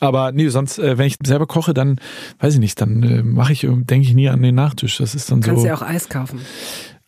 [0.00, 1.98] Aber nee, sonst, äh, wenn ich selber koche, dann,
[2.40, 4.98] weiß ich nicht, dann äh, mache ich, denke ich nie an den Nachtisch.
[4.98, 5.66] Das ist dann Kannst so.
[5.66, 6.40] ja auch Eis kaufen.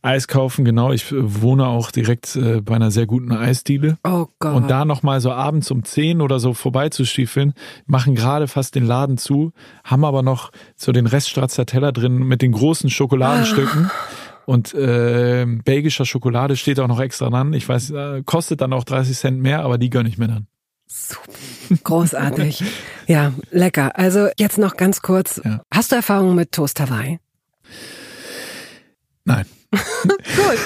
[0.03, 0.93] Eis kaufen, genau.
[0.93, 3.97] Ich äh, wohne auch direkt äh, bei einer sehr guten Eisdiele.
[4.05, 4.55] Oh Gott.
[4.55, 7.55] Und da nochmal so abends um 10 oder so vorbeizustiefeln,
[7.87, 9.53] machen gerade fast den Laden zu,
[9.83, 13.91] haben aber noch so den Rest Stracciatella drin mit den großen Schokoladenstücken.
[14.47, 17.53] Und äh, belgischer Schokolade steht auch noch extra dran.
[17.53, 20.47] Ich weiß, äh, kostet dann auch 30 Cent mehr, aber die gönne ich mir dann.
[21.83, 22.63] Großartig.
[23.07, 23.99] ja, lecker.
[23.99, 25.41] Also jetzt noch ganz kurz.
[25.45, 25.63] Ja.
[25.73, 27.19] Hast du Erfahrung mit Toast Hawaii?
[29.25, 29.47] Nein.
[29.71, 30.59] Gut.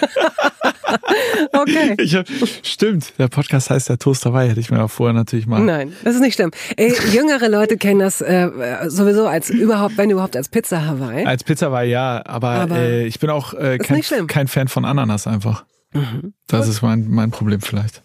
[1.52, 1.96] okay.
[1.96, 2.26] Hab,
[2.62, 5.60] stimmt, der Podcast heißt der Toast Hawaii, hätte ich mir auch vorher natürlich mal.
[5.60, 6.50] Nein, das ist nicht schlimm.
[6.76, 8.50] Äh, jüngere Leute kennen das äh,
[8.88, 11.24] sowieso als überhaupt, wenn überhaupt als Pizza Hawaii.
[11.24, 14.84] Als Pizza war ja, aber, Aber äh, ich bin auch äh, kein, kein Fan von
[14.84, 15.64] Ananas einfach.
[15.92, 16.34] Mhm.
[16.46, 18.02] Das ist mein, mein Problem vielleicht.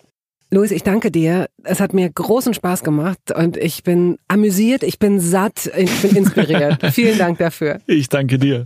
[0.53, 1.47] Luis, ich danke dir.
[1.63, 6.15] Es hat mir großen Spaß gemacht und ich bin amüsiert, ich bin satt, ich bin
[6.17, 6.85] inspiriert.
[6.93, 7.79] Vielen Dank dafür.
[7.85, 8.65] Ich danke dir.